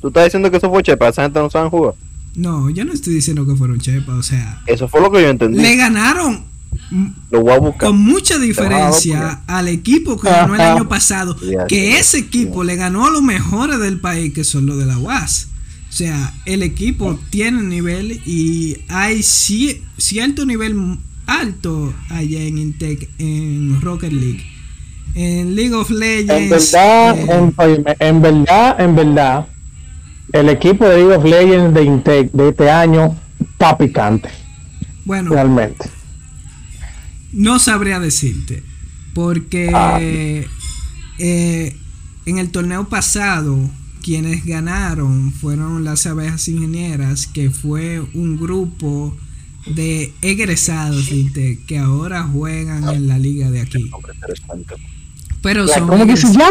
[0.00, 1.94] Tú estás diciendo que eso fue chepa, no sabe jugar.
[2.34, 5.28] No, yo no estoy diciendo que fueron chepa, o sea, Eso fue lo que yo
[5.28, 5.62] entendí.
[5.62, 6.55] le ganaron
[7.30, 7.88] Lo voy a buscar.
[7.90, 11.36] con mucha diferencia al equipo que ganó el año pasado,
[11.68, 14.98] que ese equipo le ganó a los mejores del país, que son los de la
[14.98, 15.48] UAS.
[15.88, 23.08] O sea, el equipo tiene nivel y hay ci- cierto nivel alto allá en Intec,
[23.18, 24.44] en Rocket League.
[25.14, 26.72] En League of En Legends.
[26.72, 29.46] verdad, eh, en, oíme, en verdad, en verdad,
[30.32, 33.16] el equipo de League of Legends de Intec de este año
[33.52, 34.28] está picante,
[35.06, 35.88] bueno, realmente.
[37.36, 38.62] No sabría decirte.
[39.14, 39.98] Porque Ah.
[40.00, 41.76] eh,
[42.26, 43.70] en el torneo pasado,
[44.02, 49.16] quienes ganaron fueron las abejas ingenieras, que fue un grupo
[49.66, 51.08] de egresados
[51.66, 53.90] que ahora juegan en la liga de aquí.
[55.42, 56.50] Pero son ¿Cómo que se llama?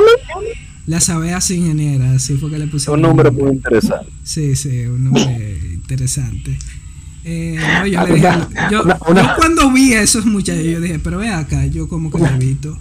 [0.85, 2.95] las abejas ingenieras, así fue que le pusieron.
[2.99, 4.11] un nombre muy interesante.
[4.23, 6.57] Sí, sí, un nombre interesante.
[7.25, 8.27] Eh, no, yo, le dije,
[8.71, 11.87] yo, una- una- yo cuando vi a esos muchachos, yo dije, pero ve acá, yo
[11.87, 12.77] como que lo he visto.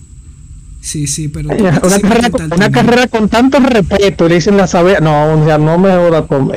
[0.81, 2.29] Sí, sí, pero Una carrera,
[2.93, 5.01] una con tanto respeto, le dicen las abejas.
[5.01, 6.53] No, o sea, no me jodas con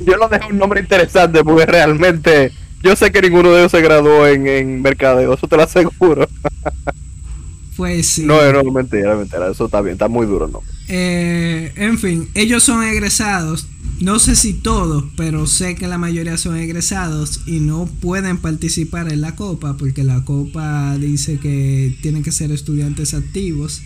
[0.00, 3.80] yo lo dejo un nombre interesante porque realmente yo sé que ninguno de ellos se
[3.80, 6.28] graduó en, en mercadeo, eso te lo aseguro.
[7.76, 8.26] Pues sí.
[8.26, 10.60] No, no, mentira, mentira, eso está bien, está muy duro, ¿no?
[10.88, 13.68] Eh, en fin, ellos son egresados.
[14.00, 19.12] No sé si todos, pero sé que la mayoría son egresados y no pueden participar
[19.12, 23.82] en la copa porque la copa dice que tienen que ser estudiantes activos.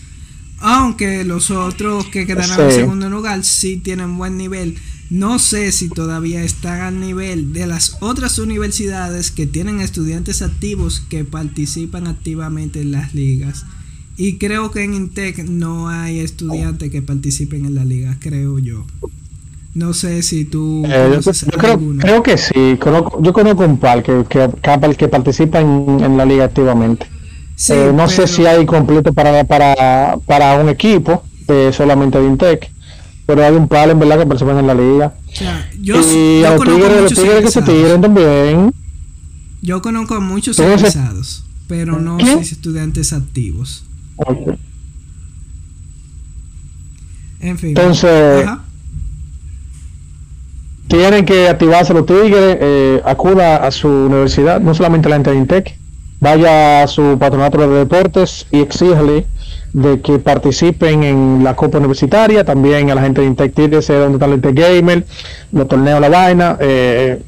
[0.59, 4.77] Aunque los otros que quedaron en segundo lugar sí tienen buen nivel.
[5.11, 11.03] No sé si todavía están al nivel de las otras universidades que tienen estudiantes activos
[11.09, 13.67] que participan activamente en las ligas.
[14.17, 18.87] Y creo que en Intec no hay estudiantes que participen en la liga, creo yo.
[19.75, 22.77] No sé si tú Eh, yo, creo, creo que sí.
[22.79, 27.07] Conozco- yo conozco un par que, que, que, que participa en, en la liga activamente.
[27.57, 32.27] Sí, Eh, no sé si hay completo para, para, para un equipo de solamente de
[32.27, 32.71] Intec,
[33.27, 35.15] pero hay un par en verdad que participan en la liga.
[35.33, 38.01] o sea, yo, y yo a los conozco tigres, los muchos tigres que se tiren
[38.01, 38.73] también.
[39.63, 42.33] Yo conozco a muchos egresados, pero no ¿Qué?
[42.35, 43.85] estudiantes activos.
[44.17, 44.57] Ok.
[47.41, 47.71] En fin.
[47.71, 48.65] Entonces, Ajá.
[50.97, 55.37] Tienen que activarse los tigres, eh, acuda a su universidad, no solamente la gente de
[55.37, 55.77] Intec,
[56.21, 59.27] vaya a su patronato de deportes y exíjale
[59.73, 64.15] de que participen en la Copa Universitaria, también a la gente de Intec Tigres, donde
[64.15, 65.05] está el Intec Gamer,
[65.51, 66.57] los torneos, la vaina.
[66.61, 67.21] Eh,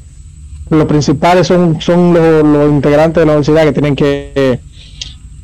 [0.69, 4.59] los principales son, son los, los integrantes de la universidad que tienen que eh,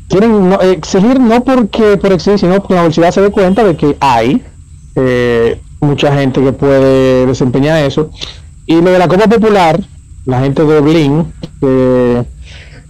[0.07, 3.76] tienen no, exigir no porque por exigir, sino porque la universidad se dé cuenta de
[3.76, 4.41] que hay
[4.95, 8.11] eh, mucha gente que puede desempeñar eso.
[8.65, 9.79] Y lo de la Copa Popular,
[10.25, 12.23] la gente de Blin, que,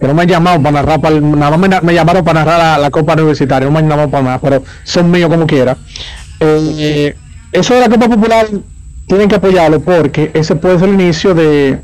[0.00, 2.58] que no me han llamado para narrar, para, nada más me, me llamaron para narrar
[2.58, 5.76] la, la Copa Universitaria, no me han llamado para nada, pero son míos como quiera.
[6.40, 7.14] Eh,
[7.52, 8.46] eso de la Copa Popular
[9.06, 11.80] tienen que apoyarlo porque ese puede ser el inicio de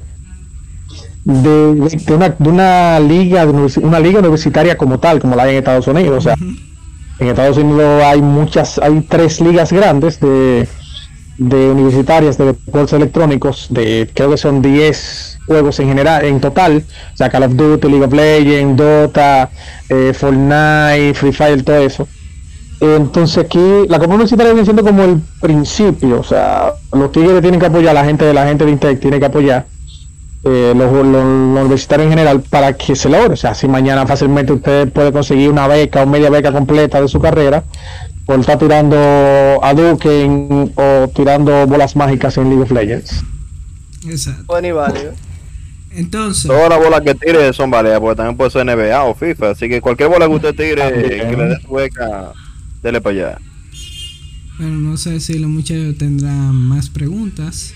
[1.25, 3.53] de, una, de una liga de
[3.83, 6.35] una liga universitaria como tal como la hay en Estados Unidos o sea
[7.19, 10.67] en Estados Unidos hay muchas hay tres ligas grandes de,
[11.41, 16.85] de universitarias de deportes electrónicos de creo que son 10 juegos en general en total
[17.15, 19.49] o sea Call of Duty League of Legends Dota
[19.89, 22.07] eh, Fortnite Free Fire todo eso
[22.81, 27.61] entonces aquí la Copa Universitaria viene siendo como el principio, o sea, los tigres tienen
[27.61, 29.67] que apoyar, la gente de la gente de Intec tiene que apoyar
[30.45, 33.35] eh, los, los- los universitarios en general para que se logre.
[33.35, 37.09] O sea, si mañana fácilmente usted puede conseguir una beca o media beca completa de
[37.09, 37.65] su carrera
[38.31, 38.97] por estar tirando
[39.61, 43.23] a Duke en- o tirando bolas mágicas en League of Legends.
[44.09, 44.45] Exacto.
[44.47, 45.13] Bueno y válido.
[45.91, 49.51] Entonces, Todas las bolas que tire son válidas, porque también puede ser NBA o FIFA,
[49.51, 52.33] así que cualquier bola que usted tire que le dé su beca,
[52.81, 53.39] dele para allá.
[54.59, 57.75] bueno, no sé si los muchachos tendrán más preguntas.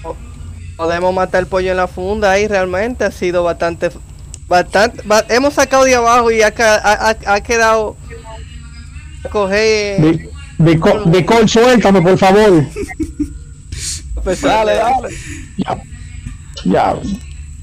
[0.77, 3.91] Podemos matar el pollo en la funda ahí realmente ha sido bastante
[4.47, 7.97] bastante ba- hemos sacado de abajo y ha- ha- ha quedado
[9.33, 10.29] coger
[10.59, 12.65] Vic- Vico- Vicol, suéltame por favor.
[14.23, 15.09] pues, dale dale
[15.57, 15.79] Ya.
[16.65, 16.95] Ya.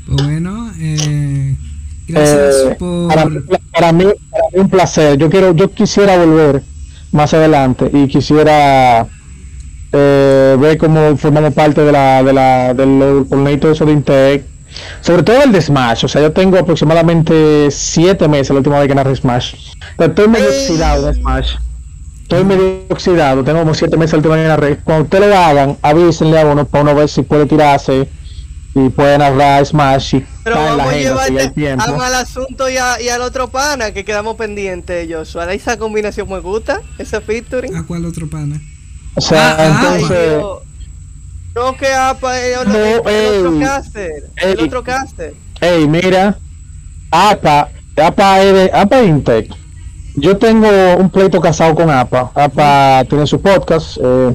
[0.06, 1.56] Pues bueno, eh,
[2.08, 3.08] gracias Eh, por...
[3.08, 3.39] para, para mí,
[3.72, 4.06] para mí
[4.54, 5.18] un placer.
[5.18, 6.62] Yo quiero, yo quisiera volver
[7.12, 9.08] más adelante y quisiera
[9.94, 14.44] eh, ver cómo formamos parte de la, de la, del torneo de eso de Intec.
[15.02, 16.06] Sobre todo el de Smash.
[16.06, 19.54] O sea, yo tengo aproximadamente siete meses la última vez que narré Smash.
[19.98, 20.58] Pero estoy medio Ey.
[20.60, 21.56] oxidado de Smash.
[22.32, 23.44] Estoy medio oxidado.
[23.44, 24.78] Tengo como siete meses la última vez que narré.
[24.78, 28.08] Cuando ustedes lo hagan, avísenle a uno para uno ver si puede tirarse
[28.74, 31.84] y puede narrar Smash y pero en la vamos a si llevarte tiempo.
[31.84, 36.30] a- al asunto y, a- y al otro pana que quedamos pendientes Joshua esa combinación
[36.30, 38.62] me gusta ese featuring ¿A cuál otro pana?
[39.16, 40.60] O sea, Ah, ah, Ay, entonces, Dios.
[41.54, 43.00] no que apa el, otro- No, el
[43.46, 43.60] otro ey.
[43.60, 44.66] caster el Ey.
[44.68, 46.40] otro caster hey, mira,
[47.12, 47.68] APA,
[48.02, 49.54] APA es de- APA Intec.
[50.16, 52.32] Yo tengo un pleito casado con APA.
[52.36, 54.34] APA tiene su podcast, eh,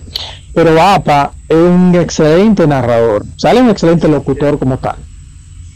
[0.55, 3.24] pero APA es un excelente narrador.
[3.37, 4.97] Sale un excelente locutor como tal.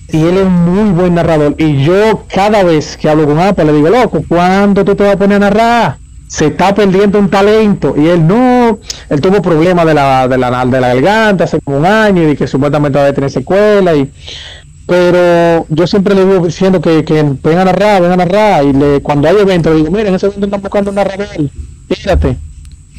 [0.08, 1.54] Y él es un muy buen narrador.
[1.58, 5.14] Y yo cada vez que hablo con APA le digo, loco, ¿cuándo tú te vas
[5.14, 5.96] a poner a narrar?
[6.28, 7.94] Se está perdiendo un talento.
[7.96, 8.78] Y él no,
[9.10, 12.36] él tuvo problemas de la, de la, de la garganta hace como un año y
[12.36, 13.94] que supuestamente va a tener secuela.
[13.94, 14.10] Y,
[14.90, 18.64] pero yo siempre le digo diciendo que, que vengan a narrar, vengan a narrar.
[18.64, 21.28] Y le, cuando hay eventos, le digo, miren, en ese evento están buscando un narrador.
[21.88, 22.36] Fíjate,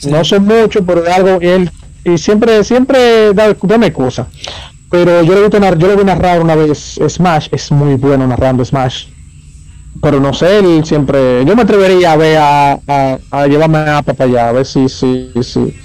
[0.10, 1.40] no son muchos, pero algo.
[1.42, 1.70] Y él,
[2.06, 4.28] y siempre, siempre da, dame cosas.
[4.90, 7.70] Pero yo le voy a narrar, yo le voy a narrar una vez Smash, es
[7.74, 9.08] muy bueno narrando Smash.
[10.02, 11.44] Pero no sé, él siempre.
[11.44, 14.88] Yo me atrevería a ver a, a, a llevarme a para allá, a ver si,
[14.88, 15.76] si, si,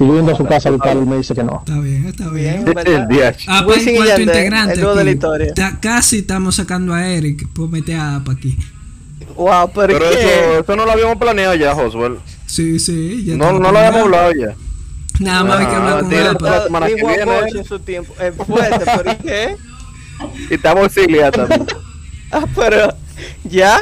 [0.00, 1.58] Si yo yendo a su casa a buscarlo, me dice que no.
[1.66, 2.64] Está bien, está bien.
[2.66, 3.34] El.
[3.48, 4.72] Ah, pues y en cuanto Yandel, integrante.
[4.72, 5.52] el dúo de la historia.
[5.54, 7.46] ta- casi estamos sacando a Eric.
[7.52, 8.56] Pues mete a Apa aquí.
[9.36, 12.12] Wow, pero, Pero eso, eso no lo habíamos planeado ya, Josué.
[12.46, 13.24] Sí, sí.
[13.26, 14.54] Ya No, no lo habíamos hablado ya.
[15.18, 16.56] Nada más hay que Ah, hablar con Apa.
[16.56, 17.64] la semana que viene.
[17.64, 18.14] Su tiempo.
[18.18, 19.56] Es fuerte, pero ¿y qué?
[20.50, 21.66] Y estamos exiliados también.
[22.32, 22.94] Ah, pero.
[23.44, 23.78] ¿Ya?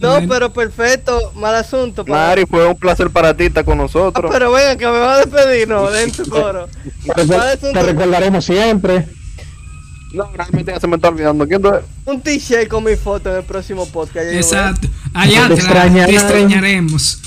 [0.00, 1.32] No, pero perfecto.
[1.36, 2.04] Mal asunto.
[2.04, 4.30] para- Mari, fue un placer para ti estar con Ah, nosotros.
[4.32, 6.68] pero venga, que me va a despedir, no, den tu coro.
[7.14, 9.06] Te, Mal te asunto, recordaremos siempre.
[10.12, 11.46] No, realmente ya se me está olvidando.
[11.48, 11.82] ¿Quién tú eres?
[12.04, 14.26] un t-shirt con mi foto en el próximo podcast.
[14.32, 14.88] Exacto.
[15.14, 17.20] Allá Te te extrañaremos.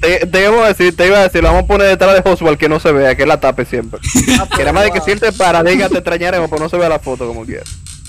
[0.00, 2.22] Te, te iba a decir, te iba a decir, lo vamos a poner detrás de
[2.22, 3.98] Josué que no se vea, que la tape siempre.
[4.38, 6.68] Ah, Que nada más de que si él te para, diga te extrañaremos, pero no
[6.68, 7.64] se vea la foto como quiera.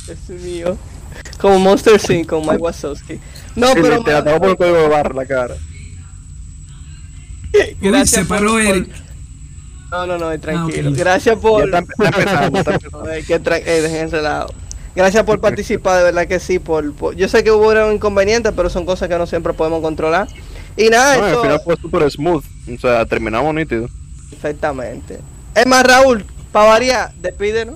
[0.07, 0.77] Es mío.
[1.39, 3.19] Como Monster Sync con Mike Wazowski.
[3.55, 4.03] No, Sí, pero.
[4.03, 5.55] te voy a poner un código de barra la cara.
[7.53, 8.89] Uy, Gracias se por- paró por- Eric.
[9.91, 10.89] No, no, no, tranquilo.
[10.89, 10.97] Ah, ok.
[10.99, 11.63] Gracias Ya por.
[11.65, 12.45] está, está
[13.65, 14.45] eh.
[14.95, 16.59] Gracias por participar, de verdad que sí.
[16.59, 19.81] Por, por- Yo sé que hubo un inconveniente, pero son cosas que no siempre podemos
[19.81, 20.27] controlar.
[20.77, 22.43] Y nada, No, al final fue súper smooth.
[22.75, 23.87] O sea, terminamos nítido.
[24.29, 25.19] Perfectamente.
[25.55, 27.75] Es más, Raúl, para variar, despídenos.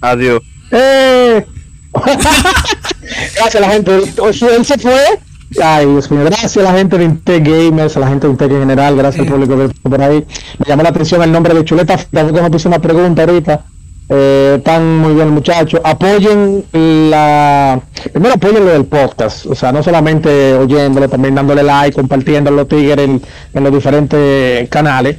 [0.00, 0.42] Adiós.
[0.70, 1.44] ¡Eh!
[1.92, 3.92] Gracias a la gente.
[3.96, 5.18] Él se fue.
[5.62, 6.24] Ay, Dios mío.
[6.24, 8.96] Gracias a la gente de Intec Gamers, a la gente de Intec en general.
[8.96, 10.26] Gracias al público que por ahí.
[10.58, 11.96] Me llamó la atención el nombre de Chuleta.
[11.96, 13.64] Tampoco me puse una pregunta ahorita.
[14.10, 15.80] Eh, están muy bien, muchachos.
[15.84, 17.80] Apoyen la.
[18.12, 19.46] Primero apoyen lo del podcast.
[19.46, 23.22] O sea, no solamente oyéndolo, también dándole like, compartiendo los tigres en,
[23.54, 25.16] en los diferentes canales.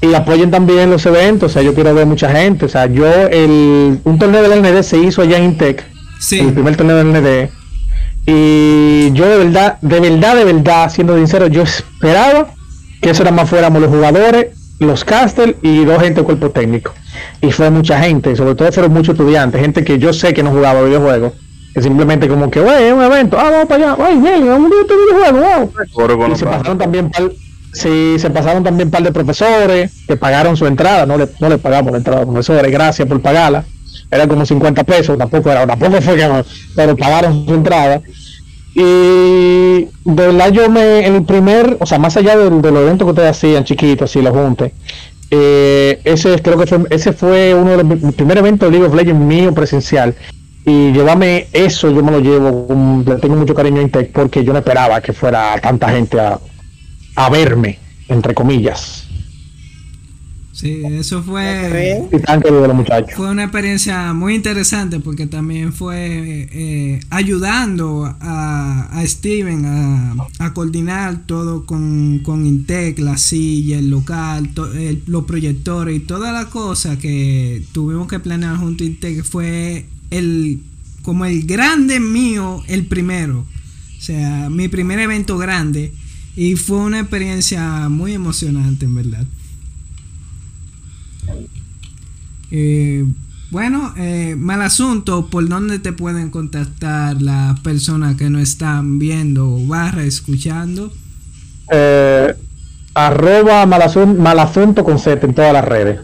[0.00, 1.50] Y apoyen también los eventos.
[1.50, 2.66] O sea, yo quiero ver mucha gente.
[2.66, 5.84] O sea, yo, el, un torneo del ND se hizo allá en Intec
[6.20, 6.38] Sí.
[6.38, 7.50] el primer torneo del ND.
[8.26, 12.48] Y yo de verdad, de verdad, de verdad, siendo sincero, yo esperaba
[13.00, 14.48] que eso era más fuéramos los jugadores,
[14.78, 16.92] los casters y dos gente de cuerpo técnico.
[17.40, 20.50] Y fue mucha gente, sobre todo fueron muchos estudiantes, gente que yo sé que no
[20.50, 21.32] jugaba videojuegos,
[21.74, 24.70] que simplemente como que, wey, es un evento, ah, vamos para allá, ay, bien, vamos
[24.70, 26.32] a este videojuego, wow.
[26.32, 27.30] Y se pasaron también par,
[27.72, 31.58] sí, se pasaron también par de profesores que pagaron su entrada, no le, no le
[31.58, 33.64] pagamos la entrada a los profesores, gracias por pagarla.
[34.10, 36.44] Era como 50 pesos, tampoco era, tampoco fue que no,
[36.74, 38.00] pero pagaron su entrada.
[38.74, 38.82] Y
[40.04, 43.10] de verdad yo me, el primer, o sea, más allá del, de los eventos que
[43.10, 44.72] ustedes hacían chiquitos, así los juntes,
[45.30, 48.86] eh, ese creo que fue, ese fue uno de los mi primer evento de League
[48.86, 50.14] of Legends mío presencial.
[50.66, 54.44] Y llevarme eso, yo me lo llevo, con- le tengo mucho cariño a Intec porque
[54.44, 56.38] yo no esperaba que fuera tanta gente a,
[57.16, 59.06] a verme, entre comillas.
[60.60, 61.70] Sí, eso fue.
[61.72, 62.20] bien.
[62.20, 63.14] Y tan querido los muchachos.
[63.16, 70.52] Fue una experiencia muy interesante porque también fue eh, ayudando a, a Steven a, a
[70.52, 76.30] coordinar todo con, con Intec, la silla, el local, to- el- los proyectores y toda
[76.32, 80.60] la cosa que tuvimos que planear junto a Intec fue el
[81.02, 83.46] como el grande mío, el primero.
[83.98, 85.92] O sea, mi primer evento grande
[86.36, 89.26] y fue una experiencia muy emocionante en verdad.
[92.50, 93.04] Eh,
[93.50, 99.58] bueno, eh, mal asunto, ¿por dónde te pueden contactar las personas que no están viendo
[99.66, 100.92] barra escuchando?
[101.72, 102.34] Eh,
[102.94, 106.00] arroba malasun- malasunto con Z en todas las redes.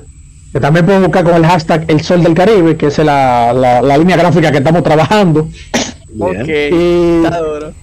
[0.53, 3.83] Que también pueden buscar con el hashtag El Sol del Caribe, que es la, la-
[3.83, 5.49] la línea gráfica que estamos trabajando.
[6.19, 6.49] Ok.
[6.49, 7.75] Y Está duro.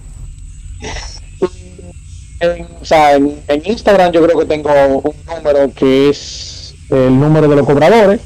[2.40, 6.53] en, o sea, en, en Instagram yo creo que tengo un número que es
[6.90, 8.20] el número de los cobradores.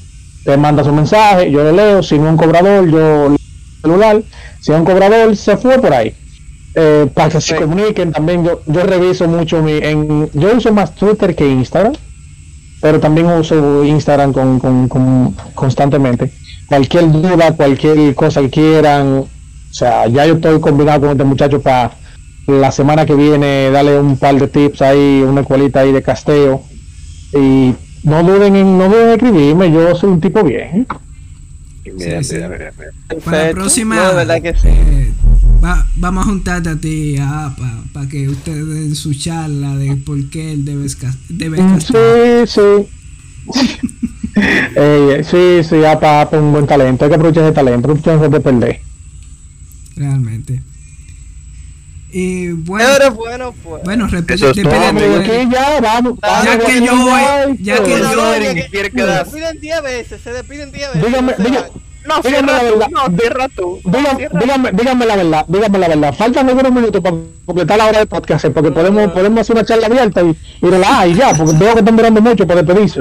[0.45, 2.03] Te manda su mensaje, yo lo leo.
[2.03, 3.39] Si no es un cobrador, yo leo el
[3.83, 4.23] celular.
[4.61, 6.15] Si es un cobrador, se fue por ahí.
[6.75, 9.73] Eh, para que se comuniquen también, yo, yo reviso mucho mi.
[9.79, 11.95] En, yo uso más Twitter que Instagram,
[12.81, 16.31] pero también uso Instagram con, con- con- constantemente.
[16.67, 19.29] Cualquier duda, cualquier cosa que quieran, o
[19.73, 21.93] sea, ya yo estoy combinado con este muchacho para
[22.47, 26.63] la semana que viene darle un par de tips ahí, una escuelita ahí de casteo.
[27.35, 27.75] Y
[28.09, 30.87] no duden en, no duden en escribirme, yo soy un tipo bien.
[31.85, 32.37] Bien, sí.
[32.37, 32.53] bien.
[33.25, 34.69] Para la próxima, No, de verdad que sí.
[34.69, 35.13] eh,
[35.65, 37.17] va- vamos a juntarte a ti
[37.93, 40.87] para que ustedes den su charla de por qué él debe,
[41.29, 42.47] debe castar.
[42.47, 43.79] Sí, sí.
[44.77, 47.05] Eh, sí, sí, apa, apa, un buen talento.
[47.05, 48.81] Hay que aprovechar ese talento, no de perder.
[49.97, 50.63] realmente.
[52.21, 53.83] Y bueno, Pero bueno, pues.
[53.85, 55.17] bueno, repite, Eso es todo, amigo.
[55.21, 56.15] Aquí ya, vamos.
[56.45, 57.97] Ya que yo voy- ya que yo-
[58.35, 61.07] que- quiere se quedar- despiden 10 veces, se despiden 10 veces.
[61.07, 61.65] Dígame, no van.
[62.09, 62.89] No, dígame cierra la tú, verdad.
[62.91, 63.81] no, cierra tú.
[63.85, 66.15] Dígame, dígame, dígame la verdad, dígame la verdad.
[66.15, 69.65] Faltan algunos minutos para completar la hora de podcast, eh, porque podemos, podemos hacer una
[69.65, 73.01] charla abierta y, y relajar y ya, porque veo que están durando mucho para despedirse.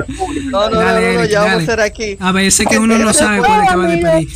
[0.52, 2.18] No, no, no, no, ya vamos a hacer aquí.
[2.20, 4.28] A veces que uno no sabe cuándo es que va a despedir.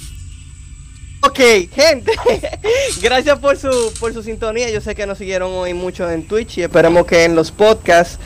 [1.23, 1.39] Ok,
[1.72, 2.11] gente,
[3.02, 4.72] gracias por su, por su sintonía.
[4.72, 8.18] Yo sé que nos siguieron hoy mucho en Twitch y esperemos que en los podcasts,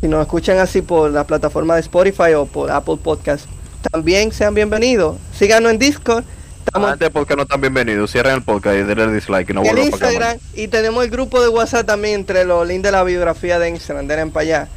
[0.00, 3.46] si nos escuchan así por la plataforma de Spotify o por Apple Podcast,
[3.90, 5.16] también sean bienvenidos.
[5.34, 6.24] Síganos en Discord,
[6.58, 9.80] estamos Antes porque no están bienvenidos, cierren el podcast y denle dislike y no para.
[9.82, 13.70] Instagram y tenemos el grupo de WhatsApp también entre los links de la biografía de
[13.70, 14.06] Instagram.
[14.06, 14.68] Denle para allá.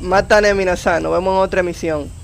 [0.00, 2.21] Matane Minasan, nos vemos en otra emisión.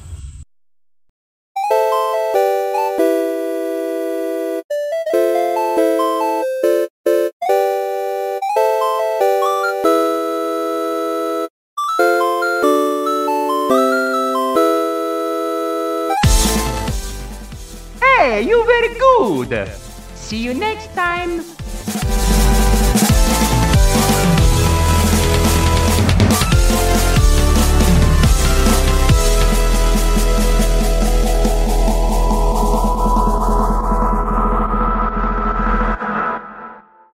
[18.68, 19.68] Very good.
[20.14, 21.57] See you next time.